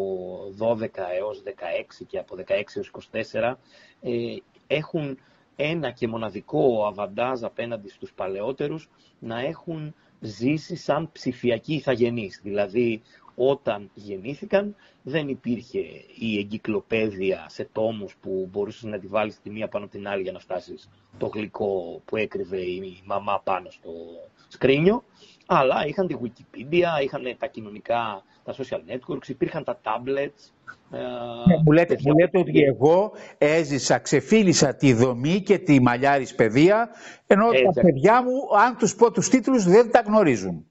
12 0.57 0.87
έως 1.19 1.41
16 1.43 2.05
και 2.07 2.17
από 2.17 2.35
16 2.35 2.75
έως 2.75 2.87
24, 2.87 3.59
ε, 4.01 4.35
έχουν 4.67 5.19
ένα 5.55 5.91
και 5.91 6.07
μοναδικό 6.07 6.85
αβαντάζ 6.85 7.43
απέναντι 7.43 7.89
στους 7.89 8.13
παλαιότερους 8.13 8.89
να 9.19 9.39
έχουν 9.39 9.95
ζήσει 10.19 10.75
σαν 10.75 11.11
ψηφιακοί 11.11 11.73
ηθαγενείς. 11.73 12.39
Δηλαδή, 12.43 13.01
όταν 13.35 13.89
γεννήθηκαν 13.93 14.75
δεν 15.03 15.27
υπήρχε 15.27 15.79
η 16.19 16.37
εγκυκλοπαίδεια 16.39 17.45
σε 17.49 17.67
τόμους 17.71 18.15
που 18.21 18.49
μπορούσες 18.51 18.83
να 18.83 18.99
τη 18.99 19.07
βάλεις 19.07 19.41
τη 19.41 19.49
μία 19.49 19.67
πάνω 19.67 19.85
από 19.85 19.93
την 19.93 20.07
άλλη 20.07 20.21
για 20.21 20.31
να 20.31 20.39
φτάσεις 20.39 20.89
το 21.17 21.27
γλυκό 21.27 22.01
που 22.05 22.15
έκρυβε 22.17 22.57
η 22.57 23.01
μαμά 23.05 23.41
πάνω 23.43 23.69
στο 23.69 23.91
σκρίνιο, 24.47 25.03
αλλά 25.45 25.85
είχαν 25.87 26.07
τη 26.07 26.15
Wikipedia, 26.23 27.03
είχαν 27.03 27.35
τα 27.37 27.47
κοινωνικά, 27.47 28.23
τα 28.43 28.55
social 28.55 28.79
networks, 28.91 29.27
υπήρχαν 29.27 29.63
τα 29.63 29.79
tablets. 29.83 30.51
Ε, 30.91 30.97
ναι, 31.47 31.57
μου, 31.63 31.71
λέτε, 31.71 31.97
μου 32.03 32.13
λέτε 32.19 32.39
ότι 32.39 32.61
εγώ 32.61 33.11
έζησα, 33.37 33.99
ξεφίλησα 33.99 34.75
τη 34.75 34.93
δομή 34.93 35.41
και 35.41 35.57
τη 35.57 35.81
μαλλιάρης 35.81 36.35
παιδεία, 36.35 36.89
ενώ 37.27 37.45
τα 37.73 37.81
παιδιά 37.81 38.23
μου, 38.23 38.31
αν 38.65 38.77
τους 38.77 38.95
πω 38.95 39.11
τους 39.11 39.29
τίτλους, 39.29 39.63
δεν 39.63 39.91
τα 39.91 40.03
γνωρίζουν. 40.05 40.65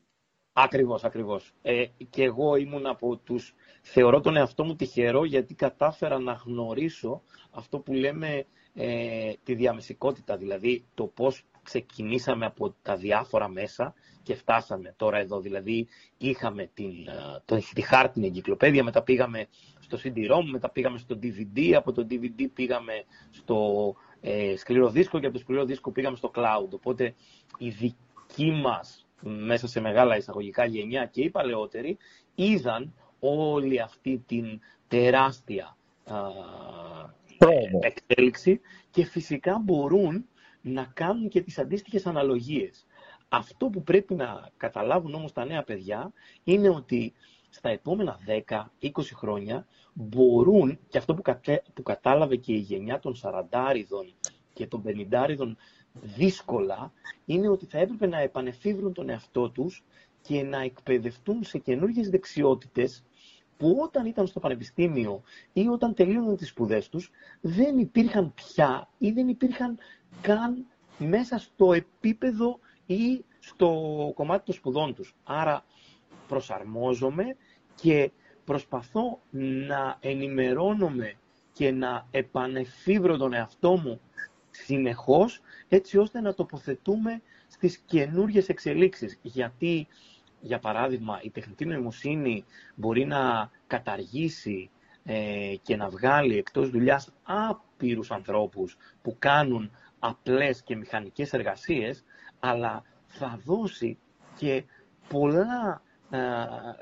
Ακριβώς, 0.53 1.05
ακριβώς. 1.05 1.53
Ε, 1.63 1.85
και 2.11 2.23
εγώ 2.23 2.57
ήμουν 2.57 2.87
από 2.87 3.17
τους... 3.17 3.55
Θεωρώ 3.83 4.21
τον 4.21 4.37
εαυτό 4.37 4.65
μου 4.65 4.77
τυχερό 4.77 5.25
γιατί 5.25 5.55
κατάφερα 5.55 6.19
να 6.19 6.33
γνωρίσω 6.33 7.23
αυτό 7.51 7.79
που 7.79 7.93
λέμε 7.93 8.47
ε, 8.75 9.33
τη 9.45 9.55
διαμεσικότητα, 9.55 10.37
δηλαδή 10.37 10.85
το 10.95 11.07
πώς 11.07 11.45
ξεκινήσαμε 11.63 12.47
από 12.47 12.75
τα 12.83 12.97
διάφορα 12.97 13.49
μέσα 13.49 13.95
και 14.23 14.35
φτάσαμε 14.35 14.95
τώρα 14.97 15.19
εδώ. 15.19 15.41
Δηλαδή 15.41 15.89
είχαμε 16.19 16.71
την, 16.75 16.91
ε, 16.91 17.43
το, 17.45 17.59
τη 17.75 17.81
χάρτινη 17.81 18.27
εγκυκλοπαίδεια, 18.27 18.85
μετά 18.85 19.03
πήγαμε 19.03 19.47
στο 19.81 19.99
CD-ROM, 20.03 20.45
μετά 20.51 20.71
πήγαμε 20.71 20.99
στο 20.99 21.19
DVD, 21.23 21.73
από 21.73 21.93
το 21.93 22.07
DVD 22.11 22.47
πήγαμε 22.55 23.05
στο 23.31 23.95
ε, 24.21 24.57
σκληρό 24.57 24.89
δίσκο 24.91 25.19
και 25.19 25.27
από 25.27 25.35
το 25.35 25.41
σκληρό 25.41 25.65
δίσκο 25.65 25.91
πήγαμε 25.91 26.17
στο 26.17 26.31
cloud. 26.35 26.69
Οπότε 26.71 27.15
η 27.59 27.69
δική 27.69 28.51
μας 28.51 29.02
μέσα 29.23 29.67
σε 29.67 29.81
μεγάλα 29.81 30.17
εισαγωγικά 30.17 30.65
γενιά 30.65 31.07
και 31.07 31.23
οι 31.23 31.31
παλαιότεροι 31.31 31.97
είδαν 32.35 32.95
όλη 33.21 33.81
αυτή 33.81 34.23
την 34.27 34.61
τεράστια 34.89 35.77
α, 36.05 36.17
εξέλιξη 37.81 38.61
και 38.91 39.05
φυσικά 39.05 39.59
μπορούν 39.65 40.27
να 40.63 40.91
κάνουν 40.95 41.29
και 41.29 41.41
τις 41.41 41.59
αντίστοιχες 41.59 42.07
αναλογίες. 42.07 42.87
Αυτό 43.29 43.67
που 43.67 43.83
πρέπει 43.83 44.15
να 44.15 44.51
καταλάβουν 44.57 45.15
όμως 45.15 45.33
τα 45.33 45.45
νέα 45.45 45.63
παιδιά 45.63 46.13
είναι 46.45 46.69
ότι 46.69 47.13
στα 47.51 47.69
επόμενα 47.69 48.19
10-20 48.49 48.89
χρόνια 49.15 49.67
μπορούν, 49.93 50.79
και 50.89 50.99
αυτό 50.99 51.15
που, 51.15 51.23
που 51.75 51.83
κατάλαβε 51.83 52.37
και 52.37 52.53
η 52.53 52.59
γενιά 52.59 52.99
των 52.99 53.15
40 53.23 53.43
και 54.53 54.67
των 54.67 54.83
50 54.87 55.27
δύσκολα, 56.01 56.93
είναι 57.25 57.49
ότι 57.49 57.67
θα 57.67 57.79
έπρεπε 57.79 58.07
να 58.07 58.19
επανεφίβρουν 58.19 58.93
τον 58.93 59.09
εαυτό 59.09 59.51
τους 59.51 59.85
και 60.23 60.43
να 60.43 60.61
εκπαιδευτούν 60.61 61.45
σε 61.45 61.59
καινούργιες 61.59 62.09
δεξιότητες 62.11 63.03
που 63.57 63.79
όταν 63.83 64.07
ήταν 64.07 64.27
στο 64.27 64.41
πανεπιστήμιο 64.41 65.23
ή 65.53 65.69
όταν 65.69 65.95
τελείωναν 65.95 66.37
τις 66.37 66.49
σπουδές 66.49 66.89
τους 66.89 67.11
δεν 67.41 67.79
υπήρχαν 67.79 68.35
πια 68.35 68.89
ή 68.99 69.11
δεν 69.11 69.29
υπήρχαν 69.29 69.79
καν 70.21 70.67
μέσα 70.99 71.39
στο 71.39 71.73
επίπεδο 71.73 72.59
ή 72.87 73.25
στο 73.39 73.71
κομμάτι 74.15 74.45
των 74.45 74.55
σπουδών 74.55 74.95
τους. 74.95 75.15
Άρα 75.25 75.65
προσαρμόζομαι 76.29 77.37
και 77.75 78.11
προσπαθώ 78.45 79.21
να 79.67 79.97
ενημερώνομαι 80.01 81.15
και 81.53 81.71
να 81.71 82.07
επανεφίβρω 82.11 83.17
τον 83.17 83.33
εαυτό 83.33 83.77
μου 83.77 84.01
συνεχώς, 84.53 85.41
έτσι 85.69 85.99
ώστε 85.99 86.21
να 86.21 86.35
τοποθετούμε 86.35 87.23
στις 87.49 87.79
καινούργιες 87.87 88.49
εξελίξεις. 88.49 89.19
Γιατί, 89.23 89.87
για 90.41 90.59
παράδειγμα, 90.59 91.21
η 91.23 91.31
τεχνητή 91.31 91.65
νοημοσύνη 91.65 92.45
μπορεί 92.75 93.05
να 93.05 93.51
καταργήσει 93.67 94.71
ε, 95.05 95.55
και 95.63 95.77
να 95.77 95.89
βγάλει 95.89 96.37
εκτός 96.39 96.71
δουλειάς 96.71 97.13
άπειρους 97.23 98.11
ανθρώπους 98.11 98.77
που 99.03 99.17
κάνουν 99.19 99.71
απλές 99.99 100.63
και 100.63 100.77
μηχανικές 100.77 101.33
εργασίες, 101.33 102.05
αλλά 102.41 102.83
θα 103.07 103.41
δώσει 103.45 103.99
και 104.37 104.65
πολλά 105.09 105.83
ε, 106.11 106.19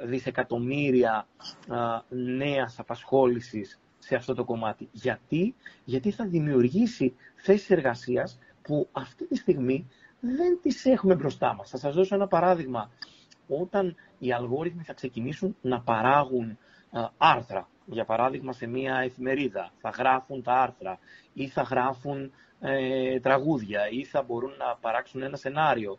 δισεκατομμύρια 0.07 1.27
ε, 1.71 2.15
νέας 2.17 2.79
απασχόλησης 2.79 3.81
σε 4.01 4.15
αυτό 4.15 4.35
το 4.35 4.45
κομμάτι. 4.45 4.89
Γιατί, 4.93 5.55
Γιατί 5.85 6.11
θα 6.11 6.25
δημιουργήσει 6.27 7.15
θέσεις 7.37 7.71
εργασίας 7.71 8.39
που 8.63 8.89
αυτή 8.93 9.27
τη 9.27 9.37
στιγμή 9.37 9.89
δεν 10.21 10.59
τις 10.63 10.85
έχουμε 10.85 11.15
μπροστά 11.15 11.55
μας. 11.55 11.71
Θα 11.71 11.77
σας 11.79 11.95
δώσω 11.95 12.15
ένα 12.15 12.27
παράδειγμα. 12.27 12.91
Όταν 13.49 13.95
οι 14.19 14.33
αλγόριθμοι 14.33 14.83
θα 14.83 14.93
ξεκινήσουν 14.93 15.57
να 15.61 15.81
παράγουν 15.81 16.59
άρθρα, 17.19 17.69
για 17.87 18.05
παράδειγμα 18.05 18.53
σε 18.53 18.67
μία 18.67 18.97
εφημερίδα, 18.97 19.73
θα 19.81 19.89
γράφουν 19.89 20.43
τα 20.43 20.53
άρθρα 20.53 20.99
ή 21.33 21.49
θα 21.49 21.63
γράφουν 21.63 22.33
ε, 22.61 23.21
τραγούδια 23.21 23.89
ή 23.91 24.05
θα 24.05 24.23
μπορούν 24.23 24.53
να 24.59 24.77
παράξουν 24.81 25.23
ένα 25.23 25.37
σενάριο 25.37 25.99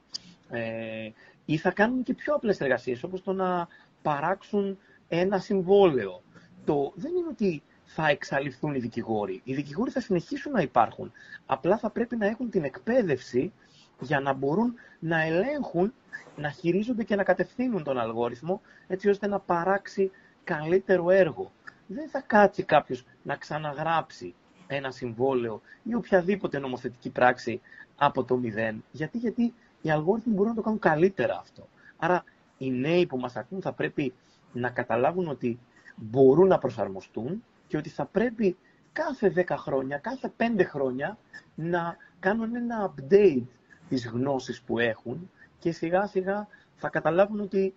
ε, 0.49 1.09
ή 1.45 1.57
θα 1.57 1.71
κάνουν 1.71 2.03
και 2.03 2.13
πιο 2.13 2.33
απλές 2.33 2.59
εργασίες 2.61 3.03
όπως 3.03 3.23
το 3.23 3.33
να 3.33 3.67
παράξουν 4.01 4.77
ένα 5.07 5.37
συμβόλαιο. 5.39 6.21
Το, 6.65 6.91
δεν 6.95 7.11
είναι 7.15 7.27
ότι 7.31 7.63
θα 7.95 8.07
εξαλειφθούν 8.07 8.73
οι 8.73 8.79
δικηγόροι. 8.79 9.41
Οι 9.43 9.53
δικηγόροι 9.53 9.91
θα 9.91 10.01
συνεχίσουν 10.01 10.51
να 10.51 10.61
υπάρχουν. 10.61 11.11
Απλά 11.45 11.77
θα 11.77 11.89
πρέπει 11.89 12.15
να 12.15 12.25
έχουν 12.25 12.49
την 12.49 12.63
εκπαίδευση 12.63 13.53
για 13.99 14.19
να 14.19 14.33
μπορούν 14.33 14.73
να 14.99 15.21
ελέγχουν, 15.21 15.93
να 16.35 16.49
χειρίζονται 16.49 17.03
και 17.03 17.15
να 17.15 17.23
κατευθύνουν 17.23 17.83
τον 17.83 17.99
αλγόριθμο 17.99 18.61
έτσι 18.87 19.09
ώστε 19.09 19.27
να 19.27 19.39
παράξει 19.39 20.11
καλύτερο 20.43 21.09
έργο. 21.09 21.51
Δεν 21.87 22.09
θα 22.09 22.21
κάτσει 22.27 22.63
κάποιος 22.63 23.05
να 23.23 23.35
ξαναγράψει 23.35 24.33
ένα 24.67 24.91
συμβόλαιο 24.91 25.61
ή 25.83 25.95
οποιαδήποτε 25.95 26.59
νομοθετική 26.59 27.09
πράξη 27.09 27.61
από 27.95 28.23
το 28.23 28.37
μηδέν. 28.37 28.83
Γιατί, 28.91 29.17
γιατί 29.17 29.53
οι 29.81 29.91
αλγόριθμοι 29.91 30.33
μπορούν 30.33 30.49
να 30.49 30.55
το 30.55 30.61
κάνουν 30.61 30.79
καλύτερα 30.79 31.37
αυτό. 31.37 31.67
Άρα 31.97 32.23
οι 32.57 32.71
νέοι 32.71 33.05
που 33.05 33.17
μας 33.17 33.35
ακούν 33.35 33.61
θα 33.61 33.73
πρέπει 33.73 34.13
να 34.53 34.69
καταλάβουν 34.69 35.27
ότι 35.27 35.59
μπορούν 35.95 36.47
να 36.47 36.57
προσαρμοστούν 36.57 37.43
και 37.71 37.77
ότι 37.77 37.89
θα 37.89 38.05
πρέπει 38.05 38.57
κάθε 38.93 39.33
10 39.35 39.55
χρόνια, 39.57 39.97
κάθε 39.97 40.33
5 40.37 40.63
χρόνια 40.63 41.17
να 41.55 41.97
κάνουν 42.19 42.55
ένα 42.55 42.93
update 42.93 43.43
της 43.89 44.07
γνώσης 44.07 44.61
που 44.61 44.79
έχουν 44.79 45.29
και 45.59 45.71
σιγά 45.71 46.07
σιγά 46.07 46.47
θα 46.75 46.89
καταλάβουν 46.89 47.39
ότι 47.39 47.73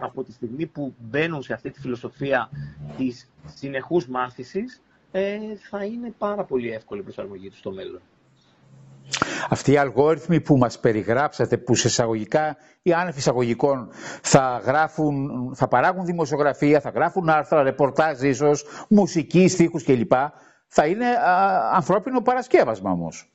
από 0.00 0.24
τη 0.24 0.32
στιγμή 0.32 0.66
που 0.66 0.94
μπαίνουν 0.98 1.42
σε 1.42 1.52
αυτή 1.52 1.70
τη 1.70 1.80
φιλοσοφία 1.80 2.50
της 2.96 3.30
συνεχούς 3.46 4.08
μάθησης 4.08 4.82
ε, 5.12 5.38
θα 5.56 5.84
είναι 5.84 6.14
πάρα 6.18 6.44
πολύ 6.44 6.72
εύκολη 6.72 7.00
η 7.00 7.04
προσαρμογή 7.04 7.48
τους 7.48 7.58
στο 7.58 7.70
μέλλον. 7.72 8.00
Αυτοί 9.48 9.72
οι 9.72 9.76
αλγόριθμοι 9.76 10.40
που 10.40 10.56
μας 10.56 10.80
περιγράψατε, 10.80 11.56
που 11.58 11.74
σε 11.74 11.88
εισαγωγικά 11.88 12.56
ή 12.82 12.92
άνευ 12.92 13.16
εισαγωγικών 13.16 13.88
θα, 14.22 14.60
γράφουν, 14.64 15.30
θα 15.54 15.68
παράγουν 15.68 16.04
δημοσιογραφία, 16.04 16.80
θα 16.80 16.90
γράφουν 16.90 17.28
άρθρα, 17.28 17.62
ρεπορτάζ 17.62 18.22
ίσως, 18.22 18.64
μουσική, 18.88 19.48
στίχους 19.48 19.84
κλπ. 19.84 20.12
Θα 20.66 20.86
είναι 20.86 21.06
α, 21.06 21.70
ανθρώπινο 21.74 22.20
παρασκεύασμα 22.22 22.90
όμως. 22.90 23.30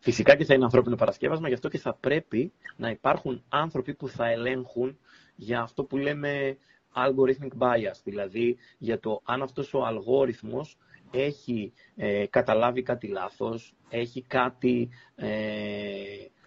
Φυσικά 0.00 0.34
και 0.36 0.44
θα 0.44 0.54
είναι 0.54 0.64
ανθρώπινο 0.64 0.96
παρασκεύασμα, 0.96 1.48
γι' 1.48 1.54
αυτό 1.54 1.68
και 1.68 1.78
θα 1.78 1.94
πρέπει 1.94 2.52
να 2.76 2.90
υπάρχουν 2.90 3.44
άνθρωποι 3.48 3.94
που 3.94 4.08
θα 4.08 4.30
ελέγχουν 4.30 4.98
για 5.34 5.60
αυτό 5.60 5.84
που 5.84 5.96
λέμε 5.96 6.56
algorithmic 6.94 7.58
bias, 7.58 8.00
δηλαδή 8.04 8.56
για 8.78 9.00
το 9.00 9.20
αν 9.24 9.42
αυτός 9.42 9.74
ο 9.74 9.84
αλγόριθμος 9.84 10.76
έχει 11.10 11.72
ε, 11.96 12.26
καταλάβει 12.26 12.82
κάτι 12.82 13.06
λάθος, 13.06 13.74
έχει 13.88 14.22
κάτι 14.22 14.88
ε, 15.14 15.28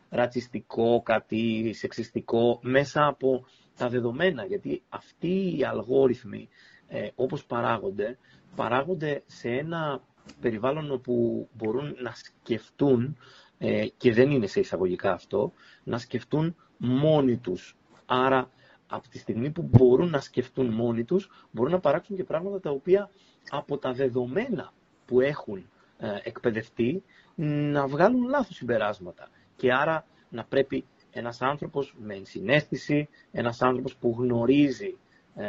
ρατσιστικό, 0.09 1.01
κάτι 1.01 1.73
σεξιστικό 1.73 2.59
μέσα 2.61 3.05
από 3.07 3.45
τα 3.77 3.89
δεδομένα. 3.89 4.45
Γιατί 4.45 4.83
αυτοί 4.89 5.57
οι 5.57 5.63
αλγόριθμοι, 5.63 6.49
ε, 6.87 7.07
όπως 7.15 7.45
παράγονται, 7.45 8.17
παράγονται 8.55 9.23
σε 9.25 9.49
ένα 9.49 10.01
περιβάλλον 10.41 10.91
όπου 10.91 11.47
μπορούν 11.53 11.95
να 12.01 12.11
σκεφτούν, 12.15 13.17
ε, 13.57 13.87
και 13.97 14.13
δεν 14.13 14.31
είναι 14.31 14.47
σε 14.47 14.59
εισαγωγικά 14.59 15.11
αυτό, 15.11 15.51
να 15.83 15.97
σκεφτούν 15.97 16.55
μόνοι 16.77 17.37
τους. 17.37 17.75
Άρα 18.05 18.49
από 18.87 19.09
τη 19.09 19.17
στιγμή 19.17 19.49
που 19.51 19.61
μπορούν 19.61 20.09
να 20.09 20.19
σκεφτούν 20.19 20.73
μόνοι 20.73 21.03
τους, 21.03 21.29
μπορούν 21.51 21.71
να 21.71 21.79
παράξουν 21.79 22.15
και 22.15 22.23
πράγματα 22.23 22.59
τα 22.59 22.69
οποία 22.69 23.09
από 23.49 23.77
τα 23.77 23.93
δεδομένα 23.93 24.73
που 25.05 25.21
έχουν 25.21 25.69
ε, 25.99 26.07
εκπαιδευτεί 26.23 27.03
να 27.35 27.87
βγάλουν 27.87 28.27
λάθος 28.29 28.55
συμπεράσματα. 28.55 29.27
Και 29.55 29.73
άρα 29.73 30.05
να 30.29 30.43
πρέπει 30.43 30.85
ένας 31.11 31.41
άνθρωπος 31.41 31.95
με 31.99 32.15
ενσυναίσθηση, 32.15 33.09
ένας 33.31 33.61
άνθρωπος 33.61 33.95
που 33.95 34.15
γνωρίζει 34.19 34.95
ε, 35.35 35.43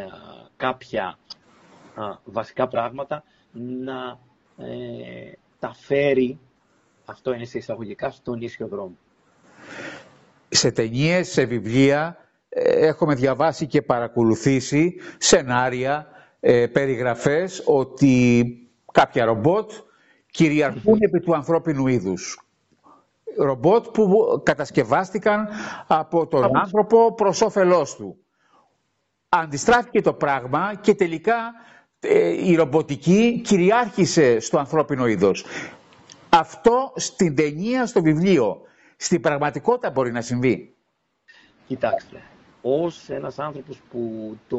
κάποια 0.56 1.18
βασικά 2.24 2.68
πράγματα, 2.68 3.24
να 3.52 4.18
ε, 4.56 5.32
τα 5.58 5.74
φέρει, 5.74 6.38
αυτό 7.04 7.32
είναι 7.32 7.44
σε 7.44 7.58
εισαγωγικά, 7.58 8.10
στον 8.10 8.40
ίσιο 8.40 8.66
δρόμο. 8.66 8.96
Σε 10.48 10.70
ταινίες, 10.70 11.28
σε 11.28 11.44
βιβλία, 11.44 12.16
ε, 12.48 12.86
έχουμε 12.86 13.14
διαβάσει 13.14 13.66
και 13.66 13.82
παρακολουθήσει 13.82 14.94
σενάρια, 15.18 16.06
ε, 16.44 16.66
περιγραφές 16.66 17.62
ότι 17.66 18.44
κάποια 18.92 19.24
ρομπότ 19.24 19.70
κυριαρχούν 20.30 20.98
επί 21.00 21.20
του 21.20 21.34
ανθρώπινου 21.34 21.86
είδους. 21.86 22.40
Ρομπότ 23.36 23.86
που 23.88 24.40
κατασκευάστηκαν 24.44 25.48
από 25.86 26.26
τον 26.26 26.56
άνθρωπο 26.56 27.14
προς 27.14 27.40
όφελός 27.40 27.96
του. 27.96 28.16
Αντιστράφηκε 29.28 30.00
το 30.00 30.12
πράγμα 30.12 30.74
και 30.80 30.94
τελικά 30.94 31.52
ε, 32.00 32.48
η 32.50 32.54
ρομποτική 32.54 33.40
κυριάρχησε 33.44 34.40
στο 34.40 34.58
ανθρώπινο 34.58 35.06
είδος. 35.06 35.44
Αυτό 36.28 36.92
στην 36.96 37.34
ταινία, 37.36 37.86
στο 37.86 38.02
βιβλίο, 38.02 38.60
στην 38.96 39.20
πραγματικότητα 39.20 39.90
μπορεί 39.90 40.12
να 40.12 40.20
συμβεί. 40.20 40.74
Κοιτάξτε, 41.66 42.22
ως 42.62 43.08
ένας 43.08 43.38
άνθρωπος 43.38 43.80
που 43.90 44.36
το 44.48 44.58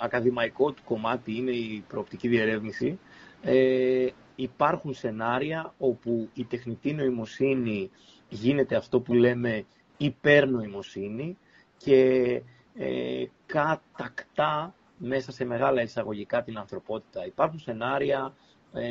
ακαδημαϊκό 0.00 0.72
του 0.72 0.82
κομμάτι 0.84 1.36
είναι 1.36 1.50
η 1.50 1.84
προοπτική 1.88 2.28
διερεύνηση, 2.28 2.98
ε, 3.42 4.06
υπάρχουν 4.36 4.94
σενάρια 4.94 5.74
όπου 5.78 6.28
η 6.34 6.44
τεχνητή 6.44 6.92
νοημοσύνη 6.92 7.90
γίνεται 8.28 8.76
αυτό 8.76 9.00
που 9.00 9.14
λέμε 9.14 9.64
υπερνοημοσύνη 9.96 11.36
και 11.76 12.30
ε, 12.74 13.24
κατακτά 13.46 14.74
μέσα 14.98 15.32
σε 15.32 15.44
μεγάλα 15.44 15.82
εισαγωγικά 15.82 16.42
την 16.42 16.58
ανθρωπότητα. 16.58 17.26
Υπάρχουν 17.26 17.58
σενάρια 17.58 18.34
ε, 18.72 18.84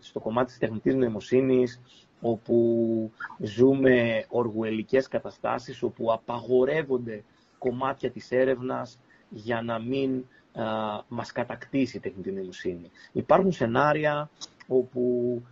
στο 0.00 0.20
κομμάτι 0.20 0.46
της 0.48 0.58
τεχνητής 0.58 0.94
νοημοσύνης 0.94 1.80
όπου 2.20 3.10
ζούμε 3.38 4.24
οργουελικές 4.28 5.08
καταστάσεις, 5.08 5.82
όπου 5.82 6.12
απαγορεύονται 6.12 7.24
κομμάτια 7.60 8.10
της 8.10 8.30
έρευνας 8.30 8.98
για 9.28 9.62
να 9.62 9.78
μην 9.78 10.24
α, 10.52 10.64
μας 11.08 11.32
κατακτήσει 11.32 11.96
η 11.96 12.00
τεχνητή 12.00 12.30
νοημοσύνη. 12.32 12.90
Υπάρχουν 13.12 13.52
σενάρια 13.52 14.30
όπου 14.68 15.42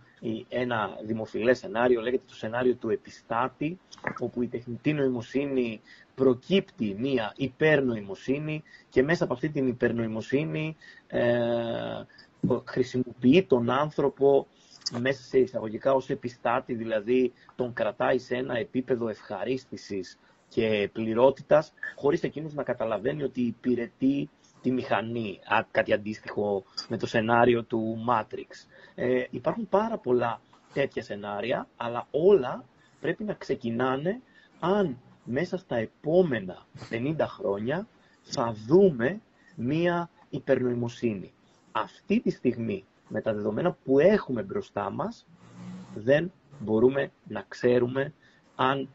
ένα 0.49 0.97
δημοφιλές 1.05 1.57
σενάριο 1.57 2.01
λέγεται 2.01 2.23
το 2.27 2.35
σενάριο 2.35 2.73
του 2.75 2.89
επιστάτη, 2.89 3.79
όπου 4.19 4.41
η 4.41 4.47
τεχνητή 4.47 4.93
νοημοσύνη 4.93 5.81
προκύπτει 6.15 6.95
μία 6.99 7.33
υπερνοημοσύνη 7.35 8.63
και 8.89 9.03
μέσα 9.03 9.23
από 9.23 9.33
αυτή 9.33 9.49
την 9.49 9.67
υπερνοημοσύνη 9.67 10.75
ε, 11.07 11.19
χρησιμοποιεί 12.65 13.43
τον 13.43 13.69
άνθρωπο 13.69 14.47
μέσα 14.99 15.21
σε 15.23 15.39
εισαγωγικά 15.39 15.93
ως 15.93 16.09
επιστάτη, 16.09 16.73
δηλαδή 16.73 17.33
τον 17.55 17.73
κρατάει 17.73 18.17
σε 18.19 18.35
ένα 18.35 18.57
επίπεδο 18.57 19.07
ευχαρίστησης 19.07 20.17
και 20.49 20.89
πληρότητας, 20.93 21.73
χωρίς 21.95 22.23
εκείνος 22.23 22.53
να 22.53 22.63
καταλαβαίνει 22.63 23.23
ότι 23.23 23.41
υπηρετεί 23.41 24.29
τη 24.61 24.71
μηχανή, 24.71 25.39
κάτι 25.71 25.93
αντίστοιχο 25.93 26.63
με 26.87 26.97
το 26.97 27.07
σενάριο 27.07 27.63
του 27.63 27.97
Matrix. 28.09 28.67
Ε, 28.95 29.23
υπάρχουν 29.29 29.69
πάρα 29.69 29.97
πολλά 29.97 30.41
τέτοια 30.73 31.03
σενάρια, 31.03 31.67
αλλά 31.77 32.07
όλα 32.11 32.63
πρέπει 32.99 33.23
να 33.23 33.33
ξεκινάνε 33.33 34.21
αν 34.59 34.97
μέσα 35.23 35.57
στα 35.57 35.75
επόμενα 35.75 36.65
50 36.89 37.15
χρόνια 37.19 37.87
θα 38.21 38.55
δούμε 38.67 39.21
μία 39.55 40.09
υπερνοημοσύνη. 40.29 41.33
Αυτή 41.71 42.19
τη 42.19 42.29
στιγμή, 42.29 42.85
με 43.07 43.21
τα 43.21 43.33
δεδομένα 43.33 43.77
που 43.83 43.99
έχουμε 43.99 44.43
μπροστά 44.43 44.89
μας, 44.89 45.27
δεν 45.95 46.31
μπορούμε 46.59 47.11
να 47.27 47.45
ξέρουμε 47.47 48.13
αν 48.55 48.89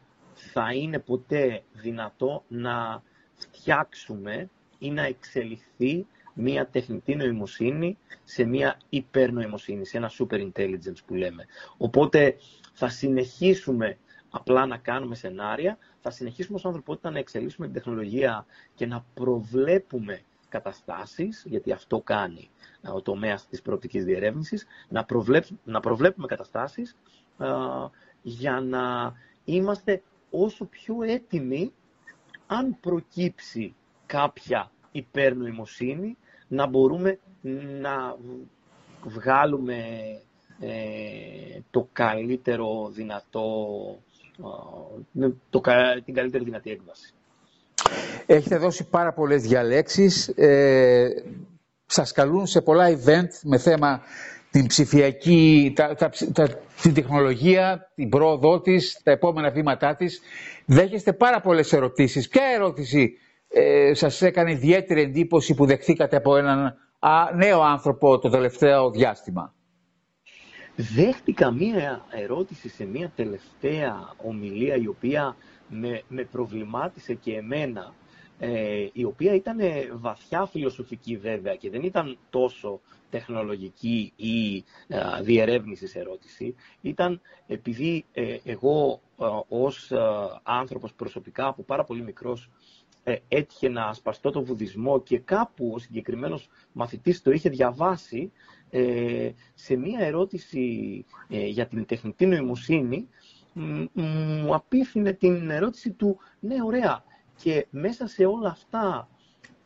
θα 0.53 0.73
είναι 0.73 0.99
ποτέ 0.99 1.63
δυνατό 1.73 2.45
να 2.49 3.03
φτιάξουμε 3.35 4.51
ή 4.79 4.91
να 4.91 5.03
εξελιχθεί 5.03 6.07
μία 6.35 6.67
τεχνητή 6.67 7.15
νοημοσύνη 7.15 7.99
σε 8.25 8.45
μία 8.45 8.81
υπερνοημοσύνη, 8.89 9.87
σε 9.87 9.97
ένα 9.97 10.11
super 10.19 10.51
intelligence 10.53 11.05
που 11.07 11.15
λέμε. 11.15 11.47
Οπότε 11.77 12.37
θα 12.73 12.89
συνεχίσουμε 12.89 13.99
απλά 14.31 14.67
να 14.67 14.77
κάνουμε 14.77 15.15
σενάρια, 15.15 15.79
θα 16.01 16.11
συνεχίσουμε 16.11 16.57
ως 16.57 16.65
ανθρωπότητα 16.65 17.11
να 17.11 17.19
εξελίσσουμε 17.19 17.67
την 17.67 17.75
τεχνολογία 17.75 18.47
και 18.75 18.87
να 18.87 19.05
προβλέπουμε 19.15 20.21
καταστάσεις, 20.49 21.45
γιατί 21.47 21.73
αυτό 21.73 22.01
κάνει 22.01 22.51
ο 22.93 23.03
τομέας 23.03 23.47
της 23.49 23.63
προοπτικής 23.63 24.05
διερεύνησης, 24.05 24.67
να, 24.89 25.07
να 25.65 25.81
προβλέπουμε 25.81 26.27
καταστάσεις 26.27 26.97
για 28.23 28.61
να 28.61 29.15
είμαστε 29.45 30.03
όσο 30.43 30.65
πιο 30.65 30.97
έτοιμοι 31.03 31.73
αν 32.47 32.77
προκύψει 32.81 33.75
κάποια 34.07 34.71
υπερνοημοσύνη 34.93 36.17
να 36.49 36.67
μπορούμε 36.67 37.19
να 37.81 38.17
βγάλουμε 39.05 39.77
ε, 40.61 41.61
το 41.71 41.89
καλύτερο 41.93 42.91
δυνατό, 42.93 43.57
το, 45.51 45.61
την 46.05 46.15
καλύτερη 46.15 46.45
δυνατή 46.45 46.71
έκβαση. 46.71 47.13
Έχετε 48.27 48.57
δώσει 48.57 48.85
πάρα 48.89 49.13
πολλές 49.13 49.43
διαλέξεις. 49.43 50.29
Ε, 50.29 51.09
σας 51.87 52.13
καλούν 52.13 52.47
σε 52.47 52.61
πολλά 52.61 52.87
event 52.99 53.29
με 53.43 53.59
θέμα 53.59 54.03
την 54.55 54.67
ψηφιακή, 54.67 55.73
τα, 55.77 55.95
τα, 55.95 56.11
τα, 56.33 56.49
την 56.83 56.95
τεχνολογία, 56.95 57.91
την 57.95 58.09
πρόοδό 58.09 58.61
της, 58.61 59.01
τα 59.03 59.11
επόμενα 59.11 59.51
βήματά 59.51 59.97
της. 59.97 60.21
Δέχεστε 60.67 61.13
πάρα 61.13 61.41
πολλές 61.41 61.73
ερωτήσεις. 61.73 62.29
Ποια 62.29 62.45
ερώτηση 62.55 63.13
ε, 63.49 63.95
σας 63.95 64.23
έκανε 64.23 64.51
ιδιαίτερη 64.51 65.01
εντύπωση 65.01 65.55
που 65.55 65.67
δεχθήκατε 65.67 66.17
από 66.17 66.37
έναν 66.37 66.75
νέο 67.37 67.63
άνθρωπο 67.63 68.19
το 68.19 68.29
τελευταίο 68.29 68.91
διάστημα; 68.91 69.55
Δέχτηκα 70.77 71.51
μία 71.51 72.05
ερώτηση 72.11 72.69
σε 72.69 72.85
μία 72.85 73.13
τελευταία 73.17 74.13
ομιλία 74.17 74.77
η 74.77 74.87
οποία 74.87 75.37
με, 75.69 76.03
με 76.09 76.23
προβλημάτισε 76.23 77.15
και 77.15 77.37
εμένα 77.37 77.93
ε, 78.47 78.89
η 78.93 79.05
οποία 79.05 79.35
ήταν 79.35 79.59
βαθιά 79.93 80.47
φιλοσοφική 80.47 81.17
βέβαια 81.17 81.57
και 81.57 81.71
δεν 81.71 81.83
ήταν 81.83 82.19
τόσο 82.31 82.81
τεχνολογική 83.11 84.13
ή 84.17 84.57
ε, 84.87 85.23
διερεύνησης 85.23 85.95
ερώτηση. 85.95 86.55
Ήταν 86.81 87.21
επειδή 87.47 88.05
ε, 88.13 88.37
εγώ 88.45 89.01
ε, 89.21 89.25
ως 89.49 89.93
άνθρωπος 90.43 90.93
προσωπικά 90.95 91.47
από 91.47 91.63
πάρα 91.63 91.85
πολύ 91.85 92.03
μικρός 92.03 92.51
ε, 93.07 93.17
έτυχε 93.29 93.69
να 93.69 93.85
ασπαστώ 93.85 94.31
το 94.31 94.45
βουδισμό 94.45 95.01
και 95.01 95.19
κάπου 95.19 95.71
ο 95.75 95.79
συγκεκριμένος 95.79 96.49
μαθητής 96.73 97.23
το 97.23 97.31
είχε 97.31 97.49
διαβάσει 97.49 98.33
ε, 98.71 99.31
σε 99.55 99.77
μία 99.77 99.99
ερώτηση 100.01 101.05
ε, 101.29 101.47
για 101.47 101.67
την 101.67 101.87
τεχνητή 101.87 102.27
νοημοσύνη 102.27 103.09
μου 103.55 104.55
απίφθινε 104.55 105.13
την 105.13 105.51
ερώτηση 105.51 105.91
του 105.91 106.19
«Ναι, 106.41 106.55
ωραία, 106.65 107.05
και 107.43 107.67
μέσα 107.71 108.07
σε 108.07 108.25
όλα 108.25 108.49
αυτά 108.49 109.09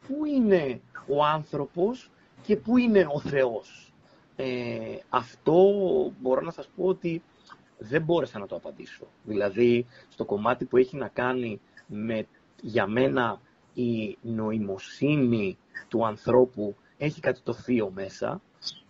πού 0.06 0.24
είναι 0.24 0.80
ο 1.08 1.24
άνθρωπος 1.24 2.10
και 2.42 2.56
πού 2.56 2.76
είναι 2.76 3.06
ο 3.12 3.20
Θεός». 3.20 3.92
αυτό 5.08 5.72
μπορώ 6.20 6.40
να 6.40 6.50
σας 6.50 6.68
πω 6.76 6.84
ότι 6.84 7.22
δεν 7.78 8.02
μπόρεσα 8.02 8.38
να 8.38 8.46
το 8.46 8.56
απαντήσω. 8.56 9.06
Δηλαδή, 9.24 9.86
στο 10.08 10.24
κομμάτι 10.24 10.64
που 10.64 10.76
έχει 10.76 10.96
να 10.96 11.08
κάνει 11.08 11.60
με 11.86 12.26
για 12.62 12.86
μένα 12.86 13.40
η 13.74 14.18
νοημοσύνη 14.20 15.58
του 15.88 16.06
ανθρώπου 16.06 16.76
έχει 16.98 17.20
κάτι 17.20 17.40
το 17.40 17.52
θείο 17.52 17.90
μέσα, 17.94 18.40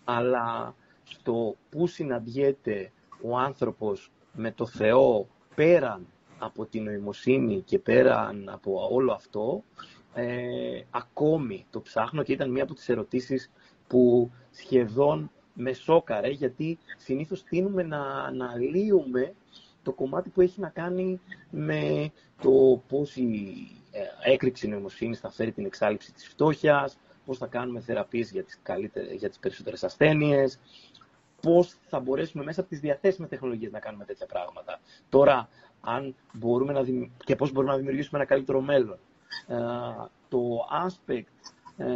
αλλά 0.04 0.74
στο 1.04 1.54
που 1.70 1.86
συναντιέται 1.86 2.92
ο 3.22 3.38
άνθρωπος 3.38 4.10
με 4.32 4.52
το 4.52 4.66
Θεό 4.66 5.28
πέραν 5.54 6.06
από 6.38 6.66
τη 6.66 6.80
νοημοσύνη 6.80 7.60
και 7.60 7.78
πέραν 7.78 8.48
από 8.48 8.88
όλο 8.90 9.12
αυτό, 9.12 9.64
ε, 10.14 10.80
ακόμη 10.90 11.66
το 11.70 11.80
ψάχνω 11.80 12.22
και 12.22 12.32
ήταν 12.32 12.50
μία 12.50 12.62
από 12.62 12.74
τις 12.74 12.88
ερωτήσεις 12.88 13.50
που 13.86 14.30
σχεδόν 14.50 15.30
με 15.54 15.72
σόκαρε, 15.72 16.28
γιατί 16.28 16.78
συνήθως 16.96 17.42
τείνουμε 17.42 17.82
να 17.82 18.00
αναλύουμε 18.02 19.34
το 19.82 19.92
κομμάτι 19.92 20.28
που 20.30 20.40
έχει 20.40 20.60
να 20.60 20.68
κάνει 20.68 21.20
με 21.50 22.10
το 22.42 22.82
πώς 22.88 23.16
η 23.16 23.54
ε, 23.90 24.30
έκρηξη 24.32 24.68
νοημοσύνης 24.68 25.20
θα 25.20 25.30
φέρει 25.30 25.52
την 25.52 25.64
εξάλληψη 25.64 26.12
της 26.12 26.28
φτώχειας, 26.28 26.98
πώς 27.26 27.38
θα 27.38 27.46
κάνουμε 27.46 27.80
θεραπείες 27.80 28.30
για 28.30 28.42
τις, 28.44 28.58
καλύτερες, 28.62 29.12
για 29.12 29.28
τις 29.28 29.38
περισσότερες 29.38 29.84
ασθένειες, 29.84 30.58
πώς 31.42 31.76
θα 31.88 32.00
μπορέσουμε 32.00 32.44
μέσα 32.44 32.60
από 32.60 32.68
τις 32.68 32.80
διαθέσιμες 32.80 33.30
τεχνολογίες 33.30 33.72
να 33.72 33.78
κάνουμε 33.78 34.04
τέτοια 34.04 34.26
πράγματα. 34.26 34.80
Τώρα, 35.08 35.48
αν 35.80 36.14
μπορούμε 36.32 36.72
να 36.72 36.84
και 37.24 37.36
πώς 37.36 37.52
μπορούμε 37.52 37.72
να 37.72 37.78
δημιουργήσουμε 37.78 38.18
ένα 38.18 38.28
καλύτερο 38.28 38.60
μέλλον. 38.60 38.98
Ε, 39.46 39.56
το 40.28 40.38
aspect 40.86 41.52
ε, 41.76 41.86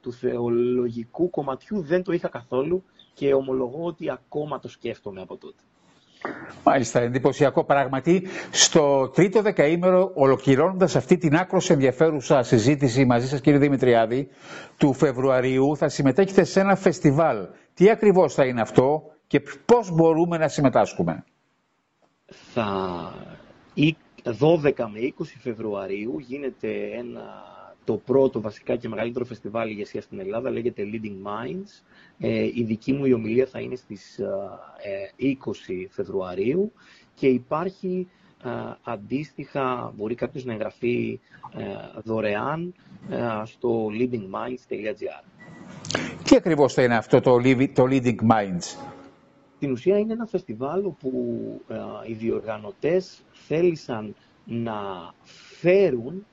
του 0.00 0.12
θεολογικού 0.12 1.30
κομματιού 1.30 1.80
δεν 1.80 2.02
το 2.02 2.12
είχα 2.12 2.28
καθόλου 2.28 2.84
και 3.14 3.34
ομολογώ 3.34 3.84
ότι 3.84 4.10
ακόμα 4.10 4.58
το 4.58 4.68
σκέφτομαι 4.68 5.20
από 5.20 5.36
τότε. 5.36 5.62
Μάλιστα, 6.64 7.00
εντυπωσιακό 7.00 7.64
πράγματι. 7.64 8.26
Στο 8.50 9.08
τρίτο 9.08 9.42
δεκαήμερο, 9.42 10.10
ολοκληρώνοντας 10.14 10.96
αυτή 10.96 11.16
την 11.16 11.36
άκρος 11.36 11.70
ενδιαφέρουσα 11.70 12.42
συζήτηση 12.42 13.04
μαζί 13.04 13.28
σας, 13.28 13.40
κύριε 13.40 13.58
Δημητριάδη, 13.58 14.28
του 14.76 14.92
Φεβρουαρίου, 14.92 15.76
θα 15.76 15.88
συμμετέχετε 15.88 16.44
σε 16.44 16.60
ένα 16.60 16.76
φεστιβάλ. 16.76 17.46
Τι 17.74 17.90
ακριβώς 17.90 18.34
θα 18.34 18.44
είναι 18.44 18.60
αυτό 18.60 19.02
και 19.26 19.40
πώς 19.64 19.90
μπορούμε 19.90 20.38
να 20.38 20.48
συμμετάσχουμε; 20.48 21.24
Θα 22.52 23.12
12 24.24 24.88
με 24.92 25.00
20 25.18 25.24
Φεβρουαρίου 25.40 26.18
γίνεται 26.18 26.68
ένα 26.98 27.56
το 27.88 27.96
πρώτο 27.96 28.40
βασικά 28.40 28.76
και 28.76 28.88
μεγαλύτερο 28.88 29.24
φεστιβάλ 29.24 29.70
ηγεσίας 29.70 30.04
στην 30.04 30.20
Ελλάδα, 30.20 30.50
λέγεται 30.50 30.82
Leading 30.92 31.26
Minds. 31.28 31.82
Ε, 32.18 32.42
η 32.54 32.62
δική 32.66 32.92
μου 32.92 33.04
η 33.04 33.12
ομιλία 33.12 33.46
θα 33.46 33.60
είναι 33.60 33.76
στις 33.76 34.20
20 35.18 35.52
ε, 35.68 35.88
Φεβρουαρίου 35.90 36.72
και 37.14 37.26
υπάρχει 37.26 38.08
ε, 38.44 38.48
αντίστοιχα, 38.82 39.92
μπορεί 39.96 40.14
κάποιος 40.14 40.44
να 40.44 40.52
εγγραφεί 40.52 41.20
δωρεάν 42.04 42.74
στο 43.44 43.86
leadingminds.gr. 43.86 45.24
Τι 46.24 46.36
ακριβώς 46.36 46.74
θα 46.74 46.82
είναι 46.82 46.96
αυτό 46.96 47.20
το, 47.20 47.40
το 47.74 47.84
Leading 47.90 48.16
Minds? 48.30 48.76
Στην 49.56 49.70
ουσία 49.72 49.98
είναι 49.98 50.12
ένα 50.12 50.26
φεστιβάλ 50.26 50.84
όπου 50.84 51.10
οι 52.06 52.12
διοργανωτές 52.12 53.22
θέλησαν 53.32 54.14
να 54.44 54.76
φέρουν 55.60 56.26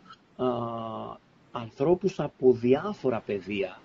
ανθρώπους 1.56 2.20
από 2.20 2.54
διάφορα 2.54 3.20
πεδία 3.20 3.80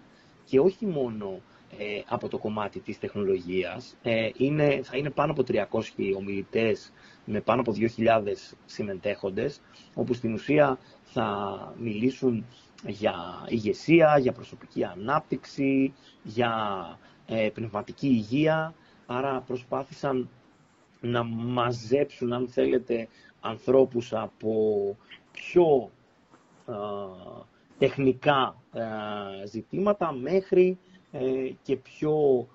και 0.45 0.61
όχι 0.61 0.87
μόνο 0.87 1.41
ε, 1.79 2.03
από 2.09 2.29
το 2.29 2.39
κομμάτι 2.39 2.81
της 2.81 2.99
τεχνολογίας. 2.99 3.97
Ε, 4.03 4.31
είναι, 4.37 4.81
θα 4.83 4.97
είναι 4.97 5.11
πάνω 5.11 5.33
από 5.33 5.43
300 5.49 6.15
ομιλητές 6.17 6.93
με 7.25 7.41
πάνω 7.41 7.61
από 7.61 7.75
2.000 7.97 8.23
συμμετέχοντες, 8.67 9.61
όπου 9.95 10.15
στην 10.15 10.33
ουσία 10.33 10.79
θα 11.03 11.75
μιλήσουν 11.79 12.45
για 12.87 13.15
ηγεσία, 13.49 14.19
για 14.19 14.33
προσωπική 14.33 14.85
ανάπτυξη, 14.85 15.93
για 16.23 16.55
ε, 17.27 17.49
πνευματική 17.55 18.07
υγεία. 18.09 18.75
Άρα 19.07 19.41
προσπάθησαν 19.47 20.29
να 21.01 21.23
μαζέψουν, 21.25 22.33
αν 22.33 22.49
θέλετε, 22.49 23.09
ανθρώπους 23.41 24.13
από 24.13 24.97
πιο 25.33 25.91
τεχνικά 27.81 28.57
ε, 28.73 29.47
ζητήματα 29.47 30.13
μέχρι 30.13 30.79
ε, 31.11 31.51
και 31.63 31.77
πιο 31.77 32.47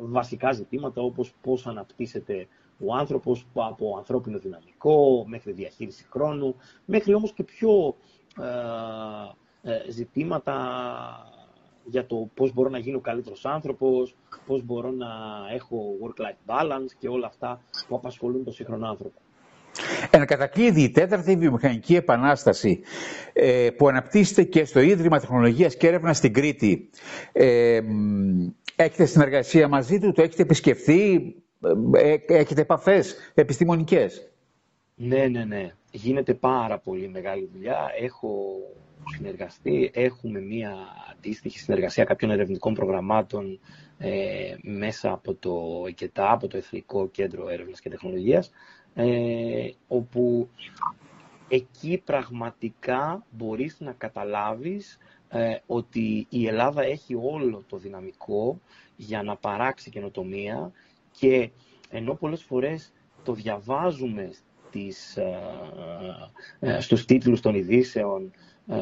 βασικά 0.00 0.52
ζητήματα 0.52 1.02
όπως 1.02 1.32
πώς 1.42 1.66
αναπτύσσεται 1.66 2.48
ο 2.86 2.94
άνθρωπος 2.94 3.46
από 3.54 3.96
ανθρώπινο 3.96 4.38
δυναμικό 4.38 5.24
μέχρι 5.26 5.52
διαχείριση 5.52 6.06
χρόνου, 6.10 6.54
μέχρι 6.84 7.14
όμως 7.14 7.32
και 7.32 7.42
πιο 7.42 7.96
ε, 9.62 9.90
ζητήματα 9.90 10.56
για 11.84 12.06
το 12.06 12.28
πώς 12.34 12.52
μπορώ 12.52 12.68
να 12.68 12.78
γίνω 12.78 13.00
καλύτερος 13.00 13.44
άνθρωπος, 13.46 14.14
πώς 14.46 14.64
μπορώ 14.64 14.90
να 14.90 15.08
έχω 15.52 15.96
work-life 16.02 16.50
balance 16.54 16.92
και 16.98 17.08
όλα 17.08 17.26
αυτά 17.26 17.60
που 17.88 17.96
απασχολούν 17.96 18.44
τον 18.44 18.52
σύγχρονο 18.52 18.86
άνθρωπο. 18.88 19.18
Εν 20.10 20.26
κατακλείδη, 20.26 20.82
η 20.82 20.90
τέταρτη 20.90 21.36
βιομηχανική 21.36 21.94
επανάσταση 21.96 22.80
ε, 23.32 23.68
που 23.76 23.88
αναπτύσσεται 23.88 24.42
και 24.42 24.64
στο 24.64 24.80
Ίδρυμα 24.80 25.18
Τεχνολογίας 25.18 25.76
και 25.76 25.86
Έρευνας 25.86 26.16
στην 26.16 26.32
Κρήτη. 26.32 26.90
Ε, 27.32 27.80
έχετε 28.76 29.04
συνεργασία 29.04 29.68
μαζί 29.68 29.98
του, 29.98 30.12
το 30.12 30.22
έχετε 30.22 30.42
επισκεφθεί, 30.42 31.34
ε, 31.92 32.14
έχετε 32.26 32.60
επαφές 32.60 33.16
επιστημονικές; 33.34 34.30
Ναι, 34.94 35.26
ναι, 35.26 35.44
ναι. 35.44 35.72
Γίνεται 35.90 36.34
πάρα 36.34 36.78
πολύ 36.78 37.08
μεγάλη 37.08 37.48
δουλειά. 37.54 37.78
Έχω 38.00 38.56
συνεργαστεί, 39.16 39.90
έχουμε 39.94 40.40
μία 40.40 40.74
αντίστοιχη 41.12 41.58
συνεργασία 41.58 42.04
κάποιων 42.04 42.30
ερευνητικών 42.30 42.74
προγραμμάτων 42.74 43.58
μέσα 44.62 45.12
από 45.12 45.34
το 45.34 45.84
ΕΚΕΤΑ, 45.88 46.32
από 46.32 46.46
το 46.48 46.56
Εθνικό 46.56 47.08
Κέντρο 47.08 47.48
Έρευνας 47.48 47.80
και 47.80 47.88
Τεχνολογίας, 47.88 48.50
ε, 48.94 49.70
όπου 49.88 50.48
εκεί 51.48 52.02
πραγματικά 52.04 53.24
μπορείς 53.30 53.80
να 53.80 53.92
καταλάβεις 53.92 54.98
ε, 55.28 55.56
ότι 55.66 56.26
η 56.30 56.46
Ελλάδα 56.46 56.82
έχει 56.82 57.14
όλο 57.14 57.64
το 57.68 57.76
δυναμικό 57.76 58.60
για 58.96 59.22
να 59.22 59.36
παράξει 59.36 59.90
καινοτομία 59.90 60.72
και 61.18 61.50
ενώ 61.90 62.14
πολλές 62.14 62.42
φορές 62.42 62.92
το 63.24 63.32
διαβάζουμε 63.32 64.30
στις, 64.68 65.16
ε, 65.16 65.38
ε 66.60 66.80
στους 66.80 67.04
τίτλους 67.04 67.40
των 67.40 67.54
ειδήσεων, 67.54 68.30
ε, 68.66 68.76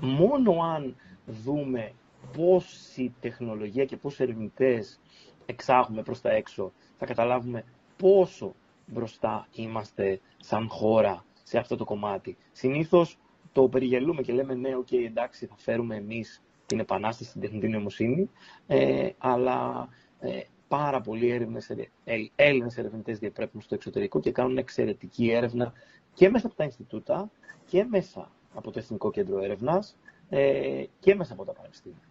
μόνο 0.00 0.52
αν 0.62 0.96
δούμε 1.26 1.92
πόση 2.36 3.14
τεχνολογία 3.20 3.84
και 3.84 3.96
πόσοι 3.96 4.22
ερευνητές 4.22 5.00
εξάγουμε 5.46 6.02
προς 6.02 6.20
τα 6.20 6.30
έξω, 6.30 6.72
θα 6.98 7.06
καταλάβουμε 7.06 7.64
πόσο 7.96 8.54
μπροστά 8.86 9.46
είμαστε 9.52 10.20
σαν 10.36 10.68
χώρα 10.68 11.24
σε 11.42 11.58
αυτό 11.58 11.76
το 11.76 11.84
κομμάτι. 11.84 12.36
Συνήθως 12.52 13.18
το 13.52 13.68
περιγελούμε 13.68 14.22
και 14.22 14.32
λέμε 14.32 14.54
ναι, 14.54 14.70
okay, 14.76 15.04
εντάξει, 15.06 15.46
θα 15.46 15.54
φέρουμε 15.56 15.96
εμείς 15.96 16.42
την 16.66 16.78
επανάσταση 16.78 17.30
στην 17.30 17.40
τεχνητή 17.40 17.68
νοημοσύνη, 17.68 18.30
ε, 18.66 19.08
αλλά 19.18 19.88
ε, 20.20 20.40
πάρα 20.68 21.00
πολλοί 21.00 21.30
Έλληνες, 21.30 21.70
ε, 21.70 21.90
Έλληνες 22.36 22.78
ερευνητές 22.78 23.18
διαπρέπουν 23.18 23.60
στο 23.60 23.74
εξωτερικό 23.74 24.20
και 24.20 24.32
κάνουν 24.32 24.58
εξαιρετική 24.58 25.30
έρευνα 25.30 25.72
και 26.14 26.30
μέσα 26.30 26.46
από 26.46 26.56
τα 26.56 26.64
Ινστιτούτα 26.64 27.30
και 27.66 27.84
μέσα 27.84 28.30
από 28.54 28.70
το 28.70 28.78
Εθνικό 28.78 29.10
Κέντρο 29.10 29.42
Έρευνας 29.42 29.96
ε, 30.28 30.84
και 30.98 31.14
μέσα 31.14 31.32
από 31.32 31.44
τα 31.44 31.52
πανεπιστήμια. 31.52 32.08